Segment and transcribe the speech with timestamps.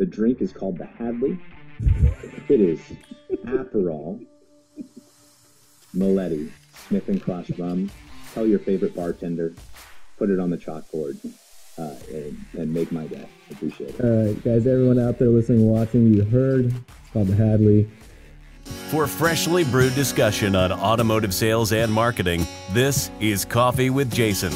[0.00, 1.38] The drink is called the Hadley.
[2.48, 2.80] It is
[3.44, 4.24] Aperol,
[5.94, 6.50] Meletti,
[6.88, 7.90] Smith and Cross rum.
[8.32, 9.52] Tell your favorite bartender,
[10.16, 11.18] put it on the chalkboard,
[11.76, 13.28] uh, and, and make my day.
[13.50, 14.00] Appreciate it.
[14.00, 17.86] All right, guys, everyone out there listening, watching, you heard it's called the Hadley.
[18.88, 24.52] For freshly brewed discussion on automotive sales and marketing, this is Coffee with Jason.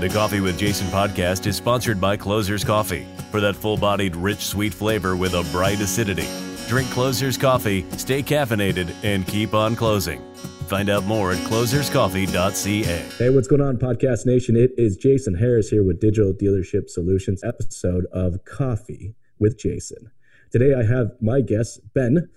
[0.00, 3.06] The Coffee with Jason podcast is sponsored by Closer's Coffee.
[3.34, 6.28] For that full bodied, rich, sweet flavor with a bright acidity,
[6.68, 10.22] drink Closer's Coffee, stay caffeinated, and keep on closing.
[10.68, 12.84] Find out more at closerscoffee.ca.
[13.18, 14.54] Hey, what's going on, Podcast Nation?
[14.54, 20.12] It is Jason Harris here with Digital Dealership Solutions episode of Coffee with Jason.
[20.52, 22.28] Today I have my guest, Ben.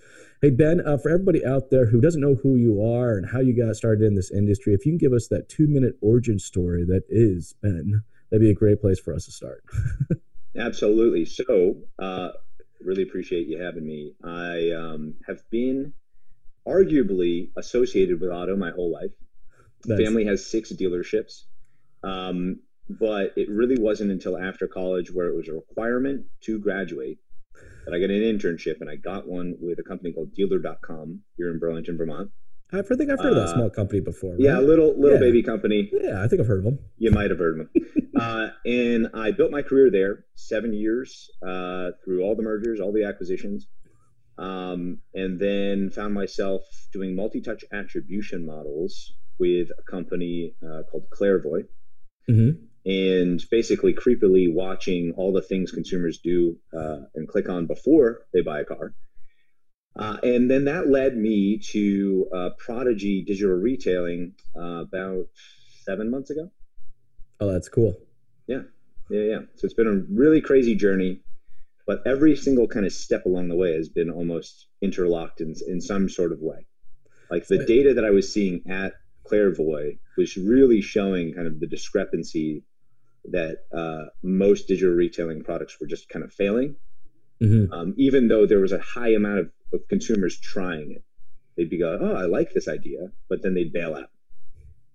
[0.42, 3.38] Hey, Ben, uh, for everybody out there who doesn't know who you are and how
[3.38, 6.40] you got started in this industry, if you can give us that two minute origin
[6.40, 8.02] story that is Ben,
[8.32, 9.62] that'd be a great place for us to start.
[10.58, 11.24] Absolutely.
[11.24, 12.30] So, uh,
[12.80, 14.14] really appreciate you having me.
[14.24, 15.92] I um, have been
[16.66, 19.10] arguably associated with auto my whole life.
[19.86, 20.00] Nice.
[20.00, 21.44] Family has six dealerships.
[22.02, 27.18] Um, but it really wasn't until after college where it was a requirement to graduate
[27.84, 31.50] that I got an internship and I got one with a company called dealer.com here
[31.50, 32.30] in Burlington, Vermont.
[32.72, 34.32] I think I've heard of that uh, small company before.
[34.32, 34.40] Right?
[34.40, 35.20] Yeah, little little yeah.
[35.20, 35.90] baby company.
[35.90, 36.78] Yeah, I think I've heard of them.
[36.98, 38.10] You might have heard of them.
[38.20, 42.92] uh, and I built my career there, seven years uh, through all the mergers, all
[42.92, 43.66] the acquisitions,
[44.36, 51.64] um, and then found myself doing multi-touch attribution models with a company uh, called Clarivoy,
[52.28, 52.50] mm-hmm.
[52.84, 58.42] and basically creepily watching all the things consumers do uh, and click on before they
[58.42, 58.92] buy a car
[59.96, 65.26] uh, and then that led me to uh, Prodigy Digital Retailing uh, about
[65.84, 66.50] seven months ago.
[67.40, 67.96] Oh, that's cool.
[68.46, 68.62] Yeah,
[69.10, 69.38] yeah, yeah.
[69.56, 71.20] So it's been a really crazy journey,
[71.86, 75.80] but every single kind of step along the way has been almost interlocked in, in
[75.80, 76.66] some sort of way.
[77.30, 78.94] Like the data that I was seeing at
[79.24, 82.64] Clarivoy was really showing kind of the discrepancy
[83.26, 86.76] that uh, most digital retailing products were just kind of failing.
[87.42, 87.72] Mm-hmm.
[87.72, 91.04] Um, even though there was a high amount of of consumers trying it.
[91.56, 94.10] They'd be go, oh, I like this idea, but then they'd bail out.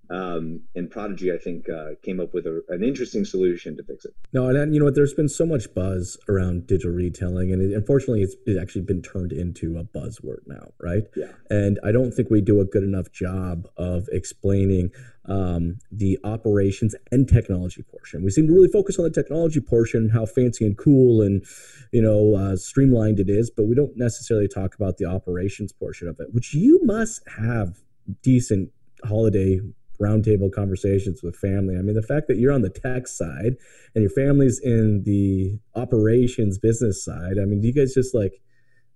[0.10, 4.06] Um, and Prodigy, I think, uh, came up with a, an interesting solution to fix
[4.06, 4.14] it.
[4.34, 4.96] No, and you know what?
[4.96, 9.02] There's been so much buzz around digital retailing, and it, unfortunately, it's, it's, actually been
[9.02, 11.04] turned into a buzzword now, right?
[11.16, 11.32] Yeah.
[11.50, 14.92] And I don't think we do a good enough job of explaining
[15.26, 18.24] um, the operations and technology portion.
[18.24, 21.46] We seem to really focus on the technology portion, how fancy and cool and
[21.92, 26.08] you know uh, streamlined it is, but we don't necessarily talk about the operations portion
[26.08, 27.78] of it, which you must have
[28.22, 28.70] decent
[29.06, 29.60] holiday
[30.04, 31.78] roundtable conversations with family.
[31.78, 33.56] I mean, the fact that you're on the tech side
[33.96, 37.38] and your family's in the operations business side.
[37.42, 38.34] I mean, do you guys just like?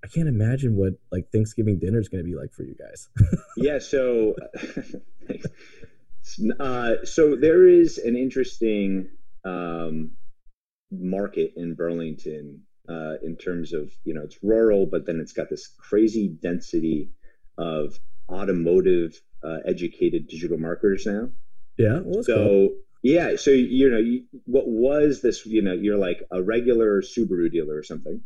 [0.03, 3.09] I can't imagine what like Thanksgiving dinner is going to be like for you guys.
[3.57, 3.79] yeah.
[3.79, 4.35] So,
[6.59, 9.09] uh, so there is an interesting
[9.43, 10.11] um,
[10.91, 15.49] market in Burlington uh, in terms of you know it's rural, but then it's got
[15.49, 17.09] this crazy density
[17.57, 21.29] of automotive uh, educated digital marketers now.
[21.77, 21.99] Yeah.
[22.03, 22.69] Well, so cool.
[23.03, 25.45] yeah, so you know you, what was this?
[25.45, 28.21] You know, you're like a regular Subaru dealer or something,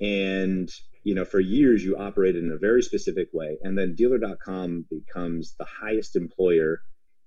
[0.00, 0.70] and
[1.04, 5.54] you know for years you operated in a very specific way, and then Dealer.com becomes
[5.58, 6.80] the highest employer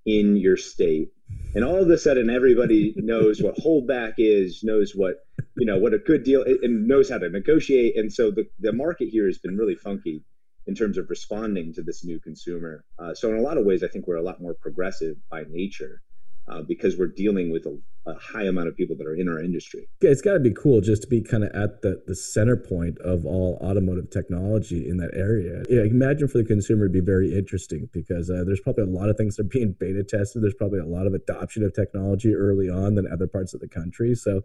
[0.07, 1.11] in your state
[1.53, 5.17] and all of a sudden everybody knows what holdback is knows what
[5.57, 8.71] you know what a good deal and knows how to negotiate and so the, the
[8.71, 10.23] market here has been really funky
[10.67, 13.83] in terms of responding to this new consumer uh, so in a lot of ways
[13.83, 16.01] i think we're a lot more progressive by nature
[16.49, 17.77] uh, because we're dealing with a,
[18.09, 19.87] a, high amount of people that are in our industry.
[20.01, 22.55] Yeah, it's got to be cool just to be kind of at the, the center
[22.55, 25.63] point of all automotive technology in that area.
[25.69, 29.09] Yeah, imagine for the consumer it'd be very interesting because uh, there's probably a lot
[29.09, 30.41] of things that are being beta tested.
[30.41, 33.67] There's probably a lot of adoption of technology early on than other parts of the
[33.67, 34.15] country.
[34.15, 34.41] So,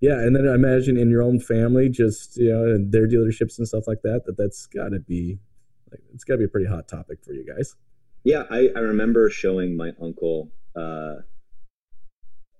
[0.00, 3.66] yeah, and then I imagine in your own family, just you know, their dealerships and
[3.66, 5.38] stuff like that, that that's got to be
[5.90, 7.76] like it's got to be a pretty hot topic for you guys.
[8.24, 11.16] Yeah, I, I remember showing my uncle uh,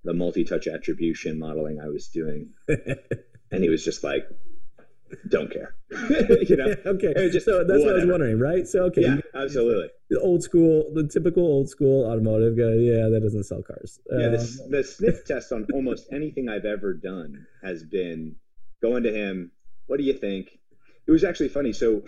[0.03, 4.27] the multi-touch attribution modeling I was doing, and he was just like,
[5.29, 6.75] "Don't care," you know.
[6.85, 7.85] okay, just, so that's whatever.
[7.85, 8.67] what I was wondering, right?
[8.67, 9.89] So okay, yeah, absolutely.
[10.09, 12.73] The old school, the typical old school automotive guy.
[12.73, 13.99] Yeah, that doesn't sell cars.
[14.11, 18.35] Yeah, um, the, the sniff test on almost anything I've ever done has been
[18.81, 19.51] going to him.
[19.85, 20.57] What do you think?
[21.05, 21.73] It was actually funny.
[21.73, 22.03] So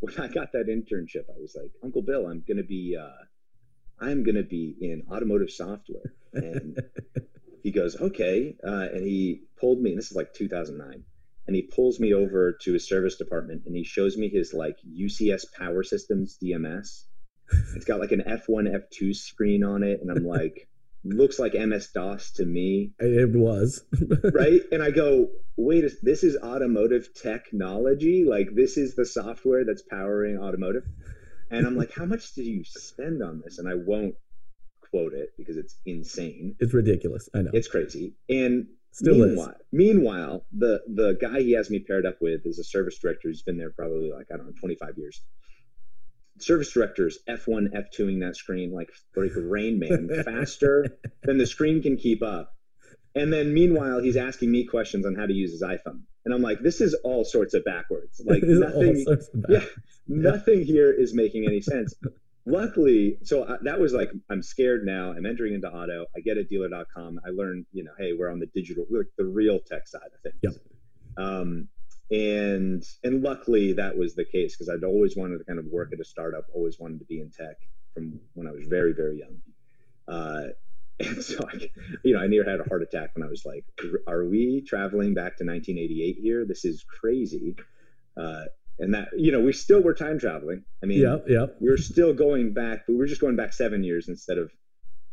[0.00, 2.96] when I got that internship, I was like, Uncle Bill, I'm going to be.
[3.00, 3.24] Uh,
[3.98, 6.12] I'm going to be in automotive software.
[6.34, 6.78] And
[7.62, 8.54] he goes, okay.
[8.62, 11.02] Uh, and he pulled me, and this is like 2009.
[11.46, 14.76] and he pulls me over to his service department and he shows me his like
[14.86, 17.04] UCS Power Systems DMS.
[17.76, 20.68] It's got like an F1, F2 screen on it, and I'm like,
[21.08, 22.92] looks like MS DOS to me.
[22.98, 23.84] It was.
[24.32, 24.60] right?
[24.72, 28.24] And I go, wait, this is automotive technology?
[28.28, 30.84] Like, this is the software that's powering automotive?
[31.50, 33.58] And I'm like, how much did you spend on this?
[33.58, 34.14] And I won't
[34.90, 36.56] quote it because it's insane.
[36.58, 37.28] It's ridiculous.
[37.34, 37.50] I know.
[37.52, 38.14] It's crazy.
[38.28, 38.66] And
[38.96, 39.54] Still meanwhile, is.
[39.72, 43.42] Meanwhile, the the guy he has me paired up with is a service director who's
[43.42, 45.20] been there probably like I don't know 25 years.
[46.38, 51.96] Service directors F1 F2ing that screen like like Rain Man faster than the screen can
[51.96, 52.54] keep up.
[53.14, 56.02] And then meanwhile, he's asking me questions on how to use his iPhone.
[56.24, 58.20] And I'm like, this is all sorts of backwards.
[58.26, 59.06] Like nothing,
[59.48, 59.64] yeah,
[60.06, 61.94] nothing here is making any sense
[62.46, 65.12] luckily, so I, that was like, I'm scared now.
[65.12, 66.06] I'm entering into auto.
[66.16, 67.20] I get a dealer.com.
[67.26, 70.22] I learn, you know, hey, we're on the digital, like the real tech side of
[70.22, 70.58] things.
[71.18, 71.24] Yep.
[71.24, 71.68] Um,
[72.10, 75.92] and and luckily that was the case because I'd always wanted to kind of work
[75.92, 76.46] at a startup.
[76.54, 77.56] Always wanted to be in tech
[77.94, 79.40] from when I was very very young.
[80.08, 80.48] Uh,
[81.00, 81.68] and so I,
[82.04, 83.64] you know, I near had a heart attack when I was like,
[84.06, 86.46] "Are we traveling back to 1988 here?
[86.46, 87.56] This is crazy."
[88.16, 88.44] Uh,
[88.78, 91.56] and that you know we still were time traveling i mean yep, yep.
[91.60, 94.50] we are still going back but we are just going back seven years instead of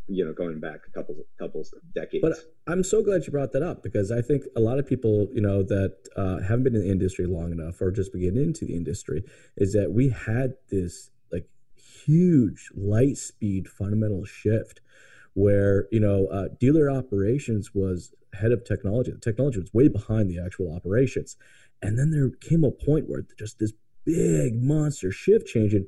[0.07, 1.63] you know going back a couple couple
[1.95, 2.21] decades.
[2.21, 5.29] But i'm so glad you brought that up because i think a lot of people
[5.33, 8.65] you know that uh, haven't been in the industry long enough or just begin into
[8.65, 9.23] the industry
[9.57, 14.81] is that we had this like huge light speed fundamental shift
[15.33, 19.11] where you know uh, dealer operations was head of technology.
[19.11, 21.35] The technology was way behind the actual operations.
[21.81, 23.73] And then there came a point where just this
[24.05, 25.87] big monster shift changing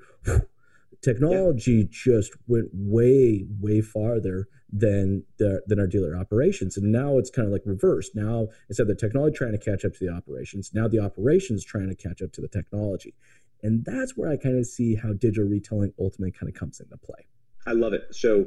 [1.02, 1.86] technology yeah.
[1.90, 7.48] just went way way farther than the, than our dealer operations and now it's kind
[7.48, 10.72] of like reversed now instead of the technology trying to catch up to the operations
[10.74, 13.14] now the operations trying to catch up to the technology
[13.64, 16.98] and that's where i kind of see how digital retailing ultimately kind of comes into
[16.98, 17.26] play
[17.68, 18.46] i love it so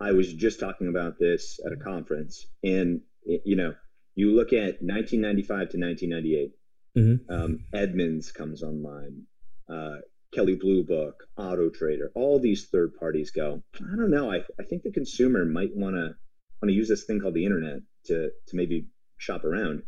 [0.00, 3.74] i was just talking about this at a conference and you know
[4.14, 6.52] you look at 1995 to 1998
[6.98, 7.32] Mm-hmm.
[7.32, 9.22] Um, Edmunds comes online.
[9.68, 9.98] Uh,
[10.32, 13.62] Kelley Blue Book, Auto Trader, all these third parties go.
[13.76, 14.30] I don't know.
[14.30, 16.14] I, I think the consumer might want to
[16.60, 19.82] want to use this thing called the internet to to maybe shop around.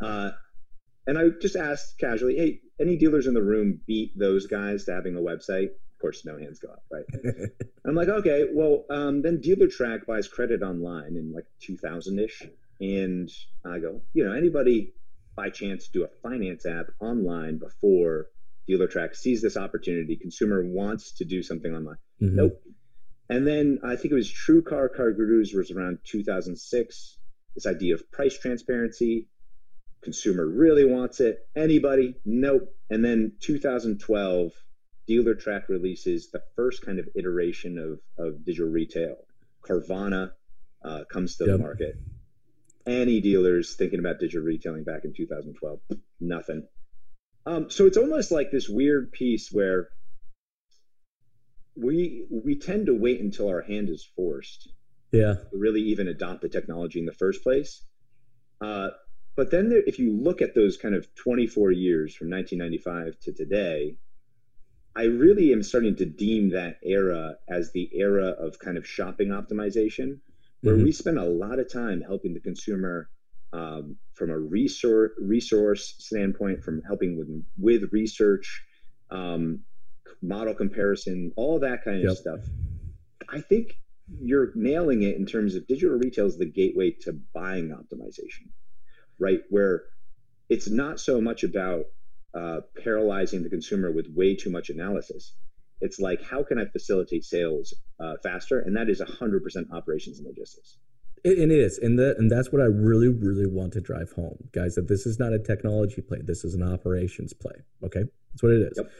[0.00, 0.30] Uh,
[1.06, 4.92] and I just asked casually, "Hey, any dealers in the room beat those guys to
[4.92, 7.04] having a website?" Of course, no hands go up, right?
[7.86, 12.42] I'm like, okay, well, um, then Dealertrack buys credit online in like 2000 ish,
[12.80, 13.30] and
[13.64, 14.94] I go, you know, anybody
[15.36, 18.26] by chance do a finance app online before
[18.68, 20.16] Dealertrack sees this opportunity.
[20.16, 21.96] Consumer wants to do something online.
[22.20, 22.36] Mm-hmm.
[22.36, 22.62] Nope.
[23.28, 27.18] And then I think it was TrueCar Car Gurus was around 2006.
[27.54, 29.28] This idea of price transparency,
[30.02, 31.38] consumer really wants it.
[31.56, 32.16] Anybody?
[32.24, 32.74] Nope.
[32.90, 34.52] And then 2012,
[35.08, 39.16] Dealertrack releases the first kind of iteration of, of digital retail.
[39.66, 40.32] Carvana
[40.84, 41.56] uh, comes to yep.
[41.56, 41.96] the market
[42.86, 45.80] any dealers thinking about digital retailing back in 2012.
[46.20, 46.66] Nothing.
[47.44, 49.88] Um, so it's almost like this weird piece where
[51.74, 54.68] we we tend to wait until our hand is forced.
[55.12, 55.34] Yeah.
[55.34, 57.84] To really even adopt the technology in the first place.
[58.60, 58.90] Uh,
[59.34, 63.32] but then there, if you look at those kind of 24 years from 1995 to
[63.32, 63.96] today,
[64.94, 69.28] I really am starting to deem that era as the era of kind of shopping
[69.28, 70.20] optimization
[70.62, 70.84] where mm-hmm.
[70.84, 73.08] we spend a lot of time helping the consumer
[73.52, 77.28] um, from a resource resource standpoint, from helping with
[77.58, 78.64] with research,
[79.10, 79.60] um,
[80.22, 82.40] model comparison, all that kind of stuff.
[83.28, 83.74] I think
[84.20, 88.48] you're nailing it in terms of digital retail is the gateway to buying optimization,
[89.18, 89.40] right?
[89.48, 89.84] Where
[90.48, 91.84] it's not so much about
[92.34, 95.34] uh, paralyzing the consumer with way too much analysis.
[95.80, 98.60] It's like, how can I facilitate sales uh, faster?
[98.60, 100.76] And that is 100% operations and logistics.
[101.24, 104.48] It, it is, and that and that's what I really, really want to drive home,
[104.52, 104.74] guys.
[104.74, 106.18] That this is not a technology play.
[106.22, 107.54] This is an operations play.
[107.84, 108.02] Okay,
[108.32, 108.90] that's what it is, yep.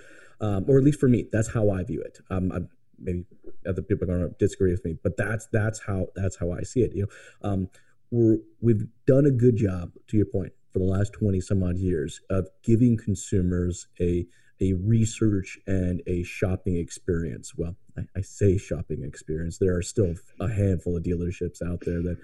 [0.41, 2.21] um, or at least for me, that's how I view it.
[2.31, 2.59] Um, I,
[2.99, 3.25] maybe
[3.67, 6.63] other people are going to disagree with me, but that's that's how that's how I
[6.63, 6.95] see it.
[6.95, 7.09] You
[7.43, 7.69] know, um,
[8.13, 11.77] we're we've done a good job, to your point, for the last twenty some odd
[11.77, 14.27] years of giving consumers a
[14.63, 17.53] a research and a shopping experience.
[17.57, 19.59] Well, I, I, say shopping experience.
[19.59, 22.17] There are still a handful of dealerships out there that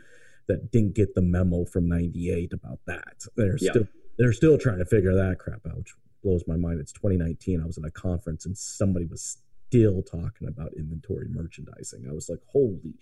[0.47, 3.25] that didn't get the memo from '98 about that.
[3.37, 3.73] They're yeah.
[3.73, 6.81] still they're still trying to figure that crap out, which blows my mind.
[6.81, 7.61] It's 2019.
[7.61, 12.07] I was at a conference and somebody was still talking about inventory merchandising.
[12.09, 12.95] I was like, holy.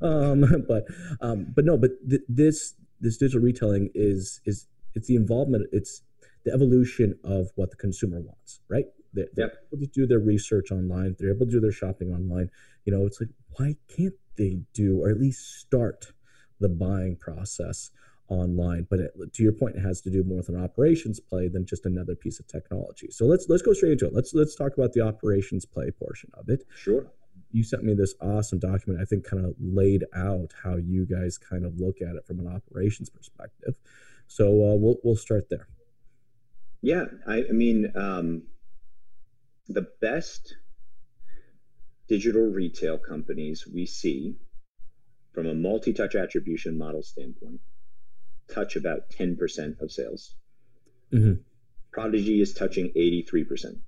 [0.00, 0.84] Um, but
[1.20, 5.66] um, but no, but th- this this digital retailing is is it's the involvement.
[5.72, 6.02] It's
[6.46, 8.86] the evolution of what the consumer wants, right?
[9.12, 9.66] They're, they're Yep.
[9.72, 11.16] able to do their research online.
[11.18, 12.50] They're able to do their shopping online.
[12.86, 16.12] You know, it's like why can't they do or at least start
[16.60, 17.90] the buying process
[18.28, 18.86] online?
[18.90, 21.66] But it, to your point, it has to do more with an operations play than
[21.66, 23.10] just another piece of technology.
[23.10, 24.14] So let's let's go straight into it.
[24.14, 27.10] Let's let's talk about the operations play portion of it Sure.
[27.52, 29.00] you sent me this awesome document.
[29.00, 32.40] I think kind of laid out how you guys kind of look at it from
[32.40, 33.74] an operations perspective.
[34.28, 35.68] So uh, we'll we'll start there.
[36.86, 38.42] Yeah, I, I mean, um,
[39.66, 40.54] the best
[42.06, 44.36] digital retail companies we see
[45.32, 47.58] from a multi touch attribution model standpoint
[48.48, 50.36] touch about 10% of sales.
[51.12, 51.40] Mhm.
[51.90, 53.80] Prodigy is touching 83%.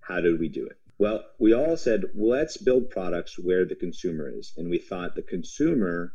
[0.00, 0.78] How did we do it?
[0.96, 4.54] Well, we all said, let's build products where the consumer is.
[4.56, 6.14] And we thought the consumer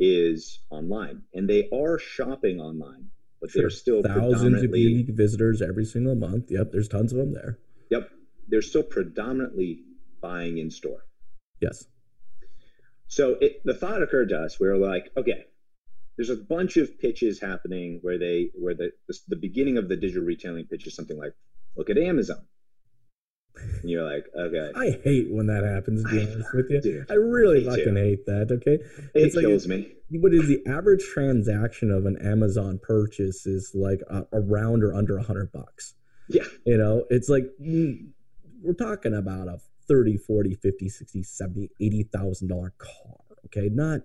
[0.00, 5.84] is online and they are shopping online, but they're still thousands of unique visitors every
[5.84, 6.50] single month.
[6.50, 7.58] Yep, there's tons of them there.
[7.90, 8.10] Yep.
[8.48, 9.82] They're still predominantly
[10.20, 11.04] buying in store.
[11.60, 11.84] Yes.
[13.06, 14.58] So it, the thought occurred to us.
[14.60, 15.44] We were like, okay,
[16.16, 19.96] there's a bunch of pitches happening where they where the the, the beginning of the
[19.96, 21.34] digital retailing pitch is something like,
[21.76, 22.44] look at Amazon.
[23.82, 26.02] And you're like, okay, I hate when that happens.
[26.04, 27.70] To be I honest with you, dude, I really me too.
[27.70, 28.48] fucking hate that.
[28.50, 29.92] Okay, it it's like- kills me.
[30.10, 35.18] what is the average transaction of an Amazon purchase is like uh, around or under
[35.18, 35.94] a hundred bucks.
[36.28, 38.08] Yeah, You know, it's like mm,
[38.62, 43.16] we're talking about a 30, 40, 50, 60, 70, 80,000 dollar car.
[43.46, 43.70] Okay.
[43.72, 44.00] Not,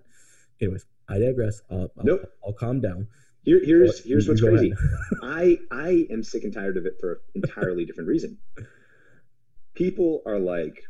[0.60, 1.60] anyways, I digress.
[1.70, 2.32] I'll, I'll, Nope.
[2.46, 3.08] I'll calm down.
[3.42, 4.72] Here, here's here's what's crazy.
[5.22, 8.38] I I am sick and tired of it for an entirely different reason.
[9.74, 10.82] People are like,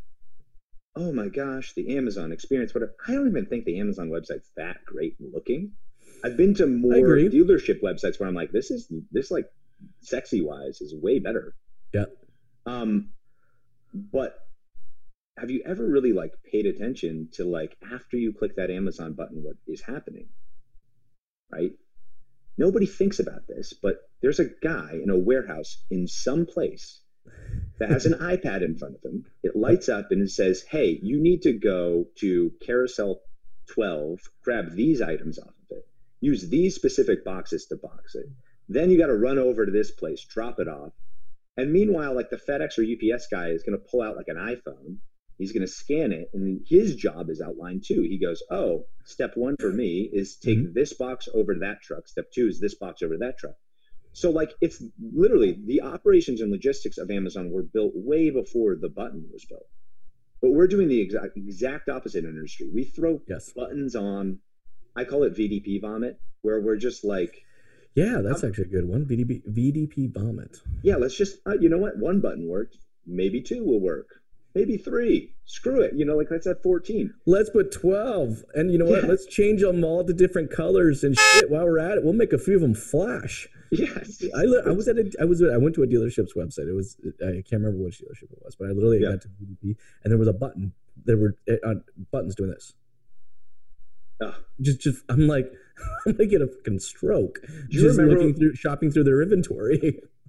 [0.95, 2.95] "Oh my gosh, the Amazon experience." Whatever.
[3.07, 5.73] I don't even think the Amazon website's that great looking.
[6.23, 9.47] I've been to more dealership websites where I'm like, "This is this like
[10.00, 11.55] sexy wise is way better."
[11.93, 12.07] Yeah.
[12.67, 13.11] Um,
[13.93, 14.38] but
[15.37, 19.43] have you ever really like paid attention to like after you click that Amazon button,
[19.43, 20.29] what is happening?
[21.50, 21.73] Right?
[22.57, 27.00] Nobody thinks about this, but there's a guy in a warehouse in some place
[27.78, 29.25] that has an iPad in front of him.
[29.43, 33.21] It lights up and it says, Hey, you need to go to carousel
[33.69, 35.88] 12, grab these items off of it,
[36.21, 38.26] use these specific boxes to box it.
[38.69, 40.93] Then you got to run over to this place, drop it off.
[41.57, 44.37] And meanwhile, like the FedEx or UPS guy is going to pull out like an
[44.37, 44.99] iPhone.
[45.38, 48.02] He's going to scan it, and his job is outlined too.
[48.02, 50.73] He goes, "Oh, step one for me is take mm-hmm.
[50.73, 52.07] this box over to that truck.
[52.07, 53.57] Step two is this box over to that truck."
[54.14, 58.88] So, like, it's literally the operations and logistics of Amazon were built way before the
[58.88, 59.66] button was built.
[60.40, 62.68] But we're doing the exact exact opposite in industry.
[62.73, 63.50] We throw yes.
[63.50, 64.38] buttons on.
[64.94, 67.44] I call it VDP vomit, where we're just like,
[67.97, 69.04] Yeah, that's actually a good one.
[69.04, 70.59] VDP, VDP vomit.
[70.83, 71.99] yeah, let's just, uh, you know what?
[71.99, 72.76] One button worked.
[73.06, 74.06] Maybe two will work.
[74.55, 75.35] Maybe three.
[75.47, 75.95] Screw it.
[75.95, 77.13] You know, like that's at 14.
[77.27, 78.45] Let's put 12.
[78.55, 79.03] And you know what?
[79.03, 79.09] Yeah.
[79.09, 81.51] Let's change them all to different colors and shit.
[81.51, 83.49] While we're at it, we'll make a few of them flash.
[83.71, 84.23] Yes.
[84.37, 86.69] I, li- I was at a, I was I went to a dealership's website.
[86.69, 89.13] It was I can't remember which dealership it was, but I literally Yeah.
[89.13, 90.73] got to VDP and there was a button.
[91.05, 91.75] There were uh,
[92.13, 92.75] buttons doing this.
[94.23, 94.35] Ugh.
[94.61, 95.51] Just just I'm like
[96.07, 97.41] I'm gonna get a fucking stroke.
[97.69, 99.79] you just remember- looking through shopping through their inventory.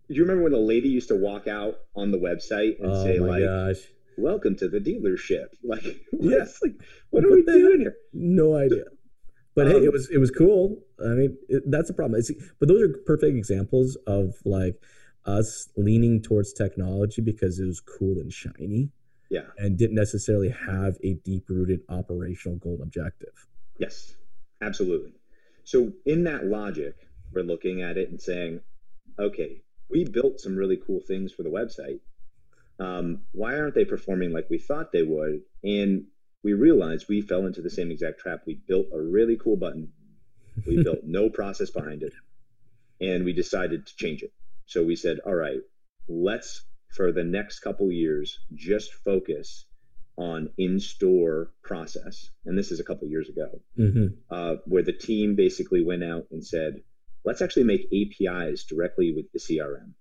[0.08, 3.04] Do you remember when the lady used to walk out on the website and oh
[3.04, 3.78] say, my like, gosh.
[4.18, 5.48] Welcome to the dealership?
[5.64, 6.44] Like, Yeah.
[6.44, 6.76] it's like,
[7.10, 7.96] what are we doing here?
[8.14, 8.86] No idea.
[9.56, 10.84] But hey, Um, it was it was cool.
[11.00, 12.20] I mean, it, that's the problem.
[12.20, 12.30] It's,
[12.60, 14.76] but those are perfect examples of like
[15.26, 18.92] us leaning towards technology because it was cool and shiny,
[19.32, 19.48] Yeah.
[19.58, 23.48] and didn't necessarily have a deep rooted operational goal objective.
[23.80, 24.16] Yes,
[24.62, 25.14] absolutely.
[25.64, 26.96] So in that logic,
[27.32, 28.60] we're looking at it and saying,
[29.18, 32.02] okay, we built some really cool things for the website.
[32.80, 35.42] Um, why aren't they performing like we thought they would?
[35.64, 36.06] And
[36.44, 38.42] we realized we fell into the same exact trap.
[38.46, 39.90] We built a really cool button.
[40.68, 42.14] We built no process behind it.
[43.02, 44.32] And we decided to change it.
[44.66, 45.60] So we said, all right,
[46.08, 49.66] let's, for the next couple years, just focus
[50.18, 52.30] on in-store process.
[52.46, 56.28] And this is a couple years ago hmm uh, where the team basically went out
[56.32, 56.82] and said,
[57.24, 59.94] let's actually make APIs directly with the CRM.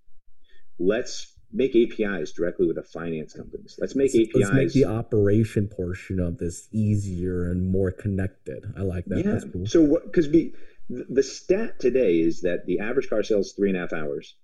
[0.78, 3.76] Let's make APIs directly with the finance companies.
[3.78, 4.30] Let's make APIs.
[4.34, 8.64] Let's make the operation portion of this easier and more connected.
[8.76, 9.24] I like that.
[9.24, 9.32] yeah.
[9.32, 9.66] That's cool.
[9.66, 10.04] So what?
[10.04, 10.52] Because the
[10.90, 14.36] the stat today is that the average car sales three and a half hours.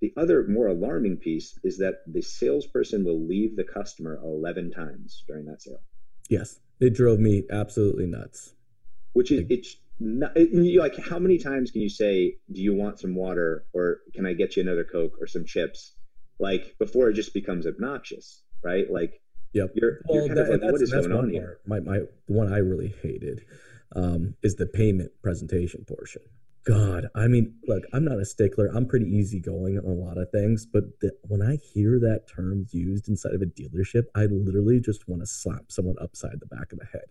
[0.00, 5.24] The other more alarming piece is that the salesperson will leave the customer 11 times
[5.26, 5.80] during that sale.
[6.28, 8.54] Yes, it drove me absolutely nuts.
[9.14, 13.00] which is it's not, you like how many times can you say, "Do you want
[13.00, 15.94] some water?" or "Can I get you another Coke or some chips?"
[16.38, 18.90] Like before it just becomes obnoxious, right?
[18.90, 19.20] Like,
[19.52, 19.70] yep.
[19.74, 21.58] You're, well, you're that, like, what is going on here?
[21.66, 23.44] My my the one I really hated
[23.96, 26.22] um, is the payment presentation portion.
[26.64, 28.66] God, I mean, look, I'm not a stickler.
[28.74, 32.66] I'm pretty easygoing on a lot of things, but the, when I hear that term
[32.70, 36.72] used inside of a dealership, I literally just want to slap someone upside the back
[36.72, 37.06] of the head.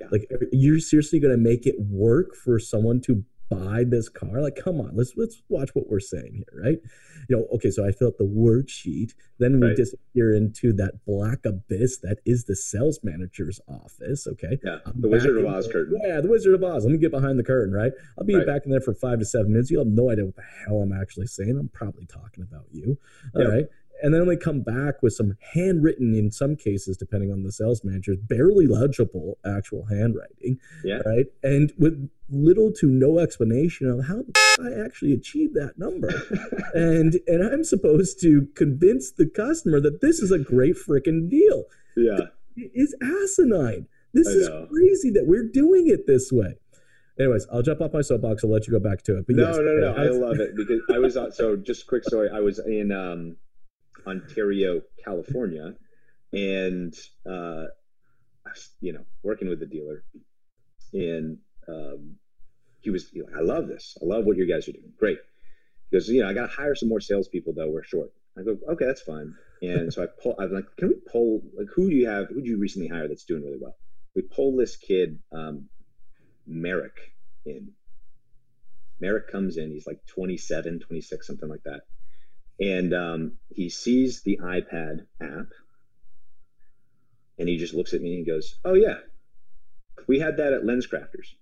[0.00, 0.08] Yeah.
[0.10, 4.40] Like, you're seriously going to make it work for someone to buy this car?
[4.40, 6.78] Like, come on, let's let's watch what we're saying here, right?
[7.28, 9.76] You know, okay, so I fill out the worksheet, then we right.
[9.76, 14.26] disappear into that black abyss that is the sales manager's office.
[14.26, 16.00] Okay, yeah, I'm the Wizard of Oz curtain.
[16.04, 16.84] Yeah, the Wizard of Oz.
[16.84, 17.92] Let me get behind the curtain, right?
[18.18, 18.46] I'll be right.
[18.46, 19.70] back in there for five to seven minutes.
[19.70, 21.56] You'll have no idea what the hell I'm actually saying.
[21.58, 22.98] I'm probably talking about you.
[23.34, 23.50] All yep.
[23.50, 23.66] right
[24.02, 27.82] and then we come back with some handwritten in some cases depending on the sales
[27.84, 30.98] manager barely legible actual handwriting yeah.
[31.06, 34.22] right and with little to no explanation of how
[34.60, 36.08] I actually achieved that number
[36.74, 41.64] and and i'm supposed to convince the customer that this is a great freaking deal
[41.96, 42.18] yeah
[42.56, 46.56] it is asinine this is crazy that we're doing it this way
[47.18, 48.44] anyways, I'll jump off my soapbox.
[48.44, 49.26] I'll let you go back to it.
[49.26, 50.02] But no, yes, no, no, no.
[50.02, 51.32] I love it because I was on.
[51.32, 52.28] so just quick story.
[52.32, 53.36] I was in um,
[54.06, 55.74] Ontario, California,
[56.32, 56.94] and
[57.28, 57.64] uh,
[58.80, 60.04] you know, working with the dealer,
[60.92, 62.16] and um,
[62.80, 63.96] he was, I love this.
[64.00, 64.92] I love what you guys are doing.
[64.98, 65.18] Great.
[65.90, 67.68] He goes, you know, I got to hire some more salespeople though.
[67.68, 68.12] We're short.
[68.38, 69.34] I go, okay, that's fine.
[69.62, 70.36] And so I pull.
[70.38, 71.42] I'm like, can we pull?
[71.56, 72.28] Like, who do you have?
[72.28, 73.76] Who do you recently hire that's doing really well?
[74.14, 75.68] We pull this kid, um,
[76.46, 77.72] Merrick, in.
[79.00, 79.70] Merrick comes in.
[79.70, 81.82] He's like 27, 26, something like that
[82.60, 85.48] and um, he sees the iPad app
[87.38, 88.96] and he just looks at me and goes, Oh, yeah,
[90.06, 91.34] we had that at LensCrafters.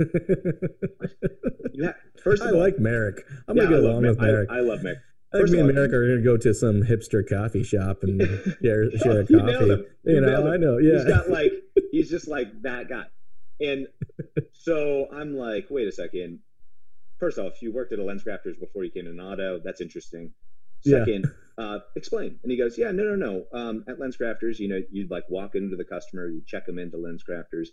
[1.74, 3.24] yeah, first I all, like Merrick.
[3.46, 4.50] I'm yeah, gonna get along with Merrick.
[4.50, 5.00] I, I love Merrick.
[5.32, 8.20] I think me and Merrick are gonna go to some hipster coffee shop and
[8.62, 9.66] share, share a coffee.
[9.66, 10.78] You, you know, I know.
[10.78, 11.52] Yeah, he's got like
[11.92, 13.04] he's just like that guy,
[13.60, 13.86] and
[14.52, 16.40] so I'm like, wait a second
[17.20, 19.60] first off, if you worked at a Lens LensCrafters before you came to Auto.
[19.62, 20.32] That's interesting.
[20.82, 21.26] Second,
[21.58, 21.64] yeah.
[21.64, 22.38] uh, explain.
[22.42, 23.44] And he goes, yeah, no, no, no.
[23.52, 26.96] Um, at LensCrafters, you know, you'd like walk into the customer, you check them into
[26.96, 27.68] LensCrafters.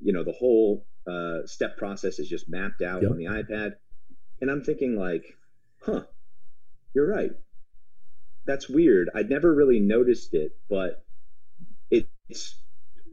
[0.00, 3.10] You know, the whole uh, step process is just mapped out yep.
[3.10, 3.72] on the iPad.
[4.40, 5.36] And I'm thinking like,
[5.82, 6.04] huh,
[6.94, 7.32] you're right.
[8.46, 9.10] That's weird.
[9.14, 11.04] I'd never really noticed it, but
[12.32, 12.56] it's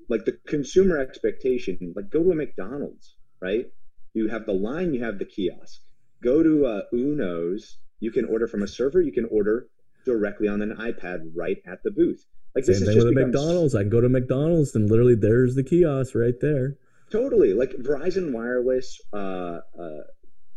[0.08, 3.72] like the consumer expectation, like go to a McDonald's, right?
[4.14, 5.82] You have the line, you have the kiosk.
[6.24, 7.78] Go to uh, Uno's.
[8.00, 9.02] You can order from a server.
[9.02, 9.68] You can order
[10.06, 12.26] directly on an iPad right at the booth.
[12.56, 13.76] Like Same thing with a McDonald's.
[13.76, 16.78] I can go to McDonald's and literally there's the kiosk right there.
[17.12, 17.54] Totally.
[17.54, 20.04] Like Verizon Wireless, uh, uh,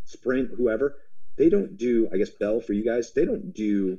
[0.04, 0.96] Sprint, whoever,
[1.36, 2.08] they don't do.
[2.12, 3.98] I guess Bell for you guys, they don't do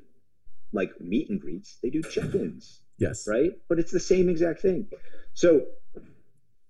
[0.72, 1.78] like meet and greets.
[1.82, 2.82] They do check-ins.
[2.98, 3.28] Yes.
[3.28, 3.52] Right.
[3.70, 4.88] But it's the same exact thing.
[5.34, 5.62] So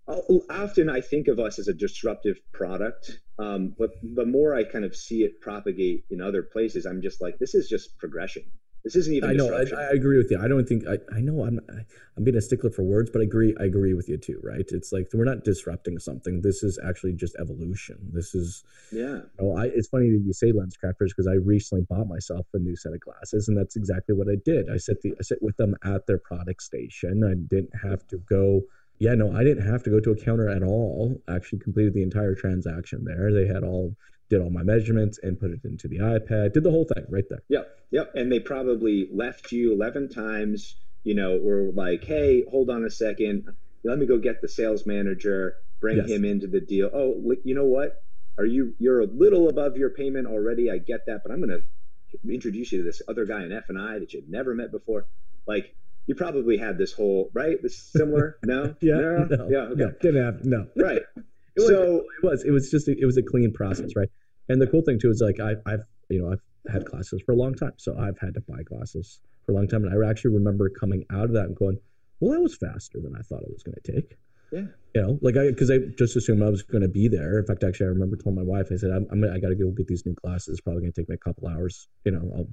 [0.07, 4.85] often I think of us as a disruptive product, um, but the more I kind
[4.85, 8.43] of see it propagate in other places, I'm just like, this is just progression.
[8.83, 9.29] This isn't even.
[9.29, 9.47] I know.
[9.53, 10.37] I, I, agree with you.
[10.41, 10.85] I don't think.
[10.85, 11.45] I, I know.
[11.45, 11.57] I'm.
[11.69, 11.83] I,
[12.17, 13.55] I'm being a stickler for words, but I agree.
[13.57, 14.41] I agree with you too.
[14.43, 14.65] Right?
[14.67, 16.41] It's like we're not disrupting something.
[16.41, 17.97] This is actually just evolution.
[18.11, 18.65] This is.
[18.91, 19.21] Yeah.
[19.39, 19.67] Oh, I.
[19.67, 22.91] It's funny that you say lens LensCrafters because I recently bought myself a new set
[22.91, 24.69] of glasses, and that's exactly what I did.
[24.69, 25.13] I sit the.
[25.17, 27.23] I sit with them at their product station.
[27.23, 28.63] I didn't have to go
[28.99, 31.21] yeah, no, I didn't have to go to a counter at all.
[31.27, 33.31] Actually, completed the entire transaction there.
[33.33, 33.95] They had all
[34.29, 36.53] did all my measurements and put it into the iPad.
[36.53, 37.43] Did the whole thing right there.
[37.49, 38.11] Yep, yep.
[38.15, 40.75] And they probably left you eleven times.
[41.05, 43.49] You know, or like, hey, hold on a second.
[43.83, 45.57] Let me go get the sales manager.
[45.81, 46.09] Bring yes.
[46.09, 46.89] him into the deal.
[46.93, 48.01] Oh, you know what?
[48.37, 50.71] Are you you're a little above your payment already?
[50.71, 53.65] I get that, but I'm going to introduce you to this other guy in F
[53.67, 55.05] and I that you've never met before.
[55.45, 55.75] Like
[56.07, 57.57] you probably had this whole right?
[57.61, 58.37] This similar?
[58.45, 58.75] No?
[58.81, 58.95] Yeah.
[58.95, 59.47] No, no.
[59.49, 59.81] Yeah okay.
[59.81, 60.67] no, didn't have no.
[60.75, 61.01] Right.
[61.55, 64.09] It was, so it was it was just a, it was a clean process right?
[64.49, 66.41] And the cool thing too is like I, i've you know i've
[66.73, 67.73] had classes for a long time.
[67.77, 69.83] So i've had to buy classes for a long time.
[69.85, 71.77] And i actually remember coming out of that and going
[72.19, 74.17] well that was faster than i thought it was going to take.
[74.51, 74.65] Yeah.
[74.95, 77.37] You know like i because i just assumed i was going to be there.
[77.37, 79.69] In fact actually i remember telling my wife i said i'm, I'm i gotta go
[79.69, 81.87] get these new classes it's probably going to take me a couple hours.
[82.03, 82.47] You know i'll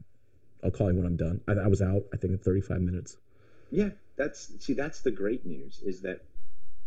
[0.62, 1.40] i'll call you when i'm done.
[1.48, 3.16] I, I was out i think in 35 minutes
[3.70, 6.20] yeah, that's see, that's the great news is that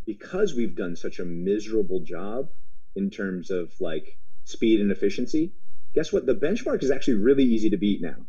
[0.05, 2.49] because we've done such a miserable job
[2.95, 5.53] in terms of like speed and efficiency,
[5.95, 6.25] guess what?
[6.25, 8.25] The benchmark is actually really easy to beat now.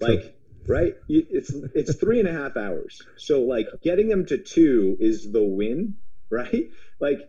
[0.00, 0.96] Like, right?
[1.08, 3.02] It's it's three and a half hours.
[3.16, 5.96] So like getting them to two is the win,
[6.30, 6.70] right?
[7.00, 7.28] Like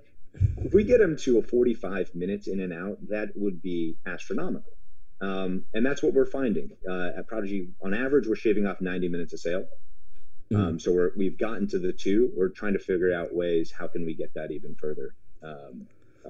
[0.58, 4.74] if we get them to a 45 minutes in and out, that would be astronomical.
[5.22, 7.70] Um, and that's what we're finding uh, at Prodigy.
[7.82, 9.66] On average, we're shaving off 90 minutes a sale.
[10.52, 10.62] Mm-hmm.
[10.62, 12.32] Um, so we're, we've gotten to the two.
[12.36, 15.88] We're trying to figure out ways how can we get that even further, um,
[16.26, 16.30] uh,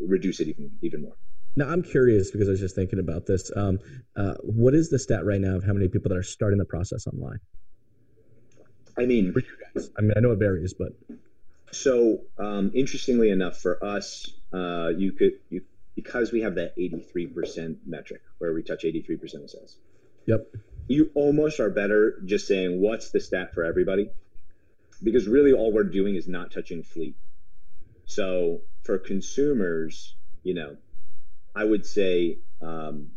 [0.00, 1.16] reduce it even even more.
[1.56, 3.50] Now I'm curious because I was just thinking about this.
[3.56, 3.80] Um,
[4.16, 6.64] uh, what is the stat right now of how many people that are starting the
[6.64, 7.40] process online?
[8.96, 9.90] I mean, for you guys.
[9.98, 10.92] I mean, I know it varies, but
[11.72, 15.62] so um, interestingly enough, for us, uh, you could you
[15.94, 19.76] because we have that 83% metric where we touch 83% of sales.
[20.26, 20.46] Yep.
[20.90, 24.10] You almost are better just saying what's the stat for everybody,
[25.00, 27.14] because really all we're doing is not touching fleet.
[28.06, 30.76] So for consumers, you know,
[31.54, 33.12] I would say um,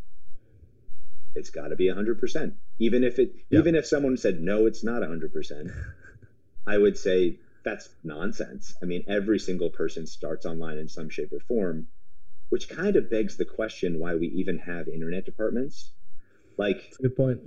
[1.34, 2.54] it's got to be 100%.
[2.78, 3.62] Even if it, yep.
[3.62, 5.74] even if someone said no, it's not 100%.
[6.68, 8.76] I would say that's nonsense.
[8.84, 11.88] I mean, every single person starts online in some shape or form,
[12.50, 15.92] which kind of begs the question why we even have internet departments.
[16.58, 17.40] Like, good point.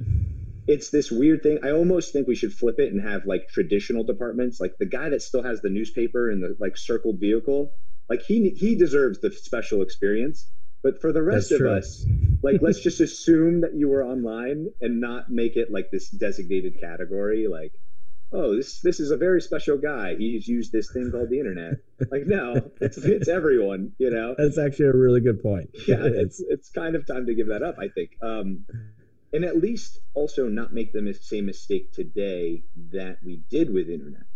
[0.67, 1.61] It's this weird thing.
[1.63, 5.09] I almost think we should flip it and have like traditional departments, like the guy
[5.11, 7.73] that still has the newspaper and the like circled vehicle.
[8.09, 10.51] Like he he deserves the special experience.
[10.83, 11.77] But for the rest That's of true.
[11.77, 12.07] us,
[12.43, 16.81] like let's just assume that you were online and not make it like this designated
[16.81, 17.49] category.
[17.49, 17.73] Like
[18.33, 20.15] oh, this this is a very special guy.
[20.17, 21.75] He's used this thing called the internet.
[22.11, 23.93] Like, no, it's it's everyone.
[23.99, 25.71] You know, that's actually a really good point.
[25.87, 27.77] yeah, it's it's kind of time to give that up.
[27.79, 28.67] I think, um,
[29.33, 32.63] and at least also not make the same mistake today
[32.93, 34.27] that we did with internet.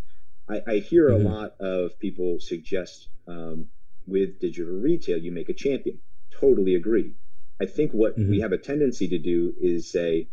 [0.49, 1.27] I, I hear mm-hmm.
[1.27, 3.69] a lot of people suggest um,
[4.07, 5.99] with digital retail, you make a champion.
[6.41, 7.15] Totally agree.
[7.61, 8.31] I think what mm-hmm.
[8.31, 10.29] we have a tendency to do is say,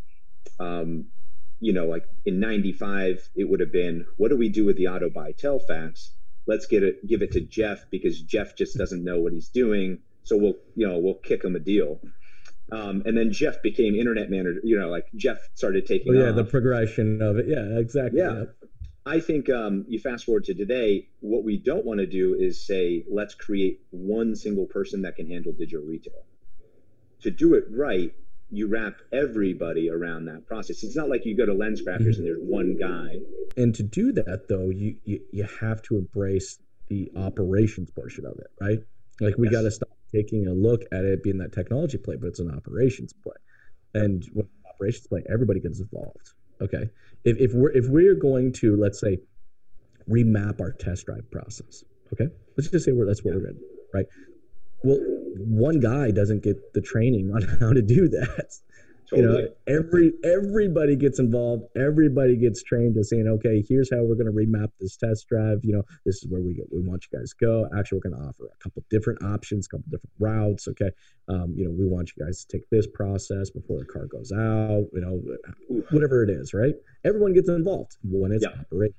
[0.59, 1.05] um,
[1.59, 4.85] you know, like in 95, it would have been, what do we do with the
[4.85, 6.11] Autobytel fax?
[6.45, 9.99] Let's get it, give it to Jeff because Jeff just doesn't know what he's doing.
[10.23, 11.99] So we'll, you know, we'll kick him a deal.
[12.71, 16.29] Um, and then Jeff became internet manager, you know, like Jeff started taking oh, yeah,
[16.29, 16.35] off.
[16.35, 17.45] the progression of it.
[17.47, 18.19] Yeah, exactly.
[18.19, 18.45] Yeah.
[19.05, 22.65] I think um, you fast forward to today, what we don't want to do is
[22.65, 26.25] say, let's create one single person that can handle digital retail.
[27.21, 28.13] To do it right,
[28.49, 30.83] you wrap everybody around that process.
[30.83, 32.19] It's not like you go to LensCrafters mm-hmm.
[32.19, 33.15] and there's one guy.
[33.55, 38.37] And to do that though, you you, you have to embrace the operations portion of
[38.39, 38.79] it, right?
[39.19, 39.53] Like we yes.
[39.53, 42.51] got to stop taking a look at it being that technology play, but it's an
[42.51, 43.35] operations play.
[43.93, 46.33] And when operations play, everybody gets involved.
[46.61, 46.89] Okay.
[47.23, 49.19] If, if we're if we're going to let's say
[50.09, 52.27] remap our test drive process, okay,
[52.57, 53.39] let's just say we're that's what yeah.
[53.39, 54.05] we're gonna do, right?
[54.83, 54.97] Well,
[55.37, 58.53] one guy doesn't get the training on how to do that.
[59.09, 59.43] Totally.
[59.43, 61.63] You know, every everybody gets involved.
[61.77, 65.59] Everybody gets trained to saying, okay, here's how we're going to remap this test drive.
[65.63, 67.69] You know, this is where we get, we want you guys to go.
[67.77, 70.67] Actually, we're going to offer a couple different options, a couple different routes.
[70.67, 70.89] Okay,
[71.29, 74.33] um, you know, we want you guys to take this process before the car goes
[74.33, 74.87] out.
[74.91, 76.75] You know, whatever it is, right?
[77.05, 78.59] Everyone gets involved when it's yeah.
[78.59, 78.95] operating.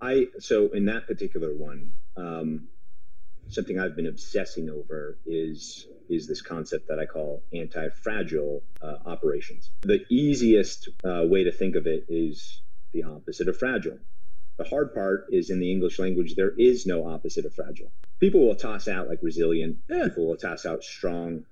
[0.00, 2.68] I so in that particular one, um,
[3.50, 9.70] something I've been obsessing over is is this concept that I call anti-fragile uh, operations.
[9.82, 13.98] The easiest uh, way to think of it is the opposite of fragile.
[14.58, 17.92] The hard part is in the English language, there is no opposite of fragile.
[18.18, 20.08] People will toss out like resilient, yeah.
[20.08, 21.44] people will toss out strong.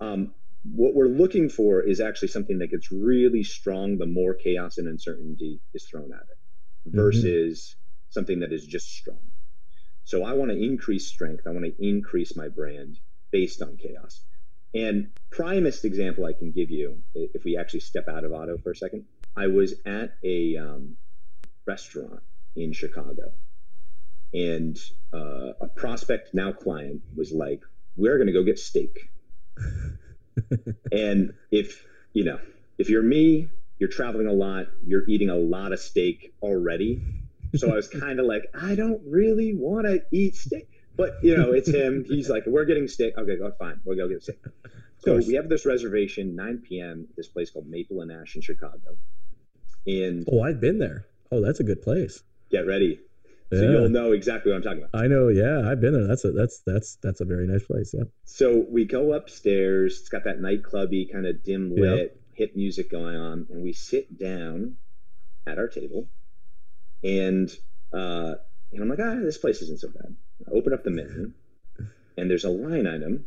[0.00, 0.34] Um,
[0.64, 4.88] what we're looking for is actually something that gets really strong the more chaos and
[4.88, 6.96] uncertainty is thrown at it mm-hmm.
[6.96, 8.12] versus mm-hmm.
[8.12, 9.18] something that is just strong.
[10.04, 11.46] So I want to increase strength.
[11.46, 12.98] I want to increase my brand
[13.30, 14.20] based on chaos.
[14.74, 18.72] And primest example I can give you, if we actually step out of auto for
[18.72, 19.04] a second,
[19.36, 20.96] I was at a um,
[21.66, 22.22] restaurant
[22.56, 23.32] in Chicago,
[24.32, 24.78] and
[25.12, 27.62] uh, a prospect now client was like,
[27.96, 29.10] "We're going to go get steak."
[30.92, 32.38] and if you know,
[32.78, 37.02] if you're me, you're traveling a lot, you're eating a lot of steak already
[37.56, 40.68] so I was kind of like, I don't really want to eat steak.
[40.96, 42.04] But, you know, it's him.
[42.08, 43.14] He's like, we're getting steak.
[43.18, 43.80] Okay, go, fine.
[43.84, 44.38] We'll go get steak.
[44.98, 48.96] So we have this reservation, 9 p.m., this place called Maple and Ash in Chicago.
[49.86, 51.06] And oh, I've been there.
[51.30, 52.22] Oh, that's a good place.
[52.50, 53.00] Get ready.
[53.52, 55.00] So you'll know exactly what I'm talking about.
[55.00, 56.06] I know, yeah, I've been there.
[56.06, 57.94] That's a that's that's that's a very nice place.
[57.96, 58.04] Yeah.
[58.24, 60.00] So we go upstairs.
[60.00, 62.16] It's got that nightclubby kind of dim lit yep.
[62.32, 64.76] hip music going on, and we sit down
[65.46, 66.08] at our table
[67.04, 67.50] and
[67.92, 68.34] uh,
[68.72, 70.16] and I'm like, ah, this place isn't so bad.
[70.48, 71.32] I open up the menu,
[72.16, 73.26] and there's a line item,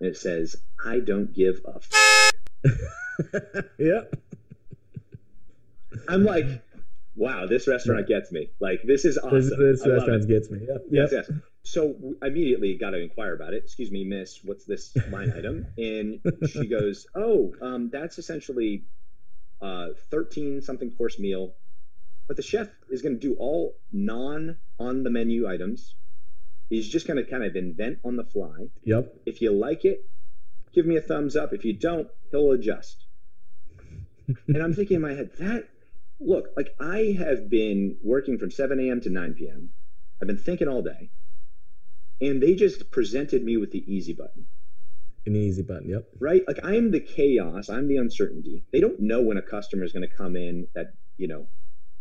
[0.00, 2.32] and it says, "I don't give a." F-.
[3.78, 4.02] yeah.
[6.08, 6.46] I'm like,
[7.16, 8.50] wow, this restaurant gets me.
[8.60, 9.40] Like this is awesome.
[9.40, 10.28] This, this restaurant it.
[10.28, 10.60] gets me.
[10.66, 10.82] Yep.
[10.90, 11.26] Yes, Yep.
[11.28, 11.38] yes.
[11.64, 13.64] So immediately got to inquire about it.
[13.64, 15.66] Excuse me, miss, what's this line item?
[15.76, 18.84] And she goes, oh, um, that's essentially
[19.60, 21.54] uh, 13 something course meal.
[22.28, 25.96] But the chef is going to do all non on the menu items.
[26.68, 28.68] He's just going to kind of invent on the fly.
[28.84, 29.14] Yep.
[29.24, 30.04] If you like it,
[30.74, 31.54] give me a thumbs up.
[31.54, 33.06] If you don't, he'll adjust.
[34.46, 35.68] and I'm thinking in my head, that
[36.20, 39.00] look, like I have been working from 7 a.m.
[39.00, 39.70] to 9 p.m.
[40.20, 41.10] I've been thinking all day.
[42.20, 44.46] And they just presented me with the easy button,
[45.24, 45.88] An easy button.
[45.88, 46.04] Yep.
[46.18, 46.42] right?
[46.46, 48.64] Like I'm the chaos, I'm the uncertainty.
[48.72, 51.46] They don't know when a customer is going to come in that, you know,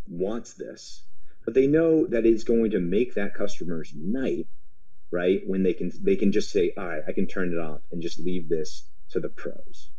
[0.10, 1.04] wants this,
[1.46, 4.48] but they know that it's going to make that customer's night,
[5.12, 5.41] right?
[5.48, 8.02] When they can they can just say, "All right, I can turn it off and
[8.02, 9.91] just leave this to the pros."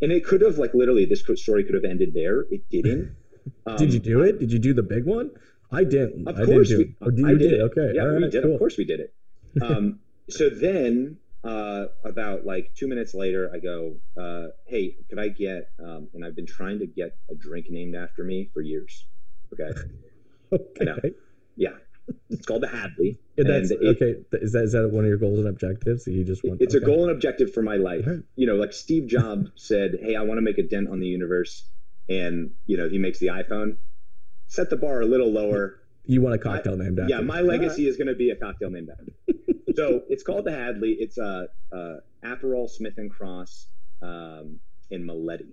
[0.00, 2.42] And it could have like literally this story could have ended there.
[2.50, 3.16] It didn't.
[3.76, 4.38] Did you Um, do it?
[4.38, 5.30] Did you do the big one?
[5.70, 6.28] I didn't.
[6.28, 6.96] Of I course, didn't do we, it.
[7.02, 7.60] Oh, did I you did did?
[7.60, 7.62] it.
[7.62, 7.92] Okay.
[7.94, 8.42] Yeah, we did.
[8.42, 8.52] cool.
[8.54, 9.14] Of course, we did it.
[9.60, 15.28] Um, so then, uh, about like two minutes later, I go, uh, "Hey, could I
[15.28, 19.06] get?" Um, and I've been trying to get a drink named after me for years.
[19.52, 19.82] Okay, I.
[20.80, 21.10] Okay.
[21.56, 21.70] yeah,
[22.30, 23.18] it's called the Hadley.
[23.36, 24.14] Yeah, that's it- okay.
[24.32, 26.06] Is that is that one of your goals and objectives?
[26.06, 26.60] You just want?
[26.60, 26.84] It's okay.
[26.84, 28.06] a goal and objective for my life.
[28.06, 28.22] Alright.
[28.36, 31.06] You know, like Steve Jobs said, "Hey, I want to make a dent on the
[31.06, 31.68] universe,"
[32.08, 33.78] and you know, he makes the iPhone.
[34.46, 35.80] Set the bar a little lower.
[36.04, 37.12] You want a cocktail named after?
[37.12, 39.12] Yeah, my legacy is going to be a cocktail named after.
[39.74, 40.96] So it's called the Hadley.
[40.98, 43.66] It's a uh, uh, Aperol, Smith and Cross,
[44.02, 44.60] um,
[44.90, 45.52] and Meletti.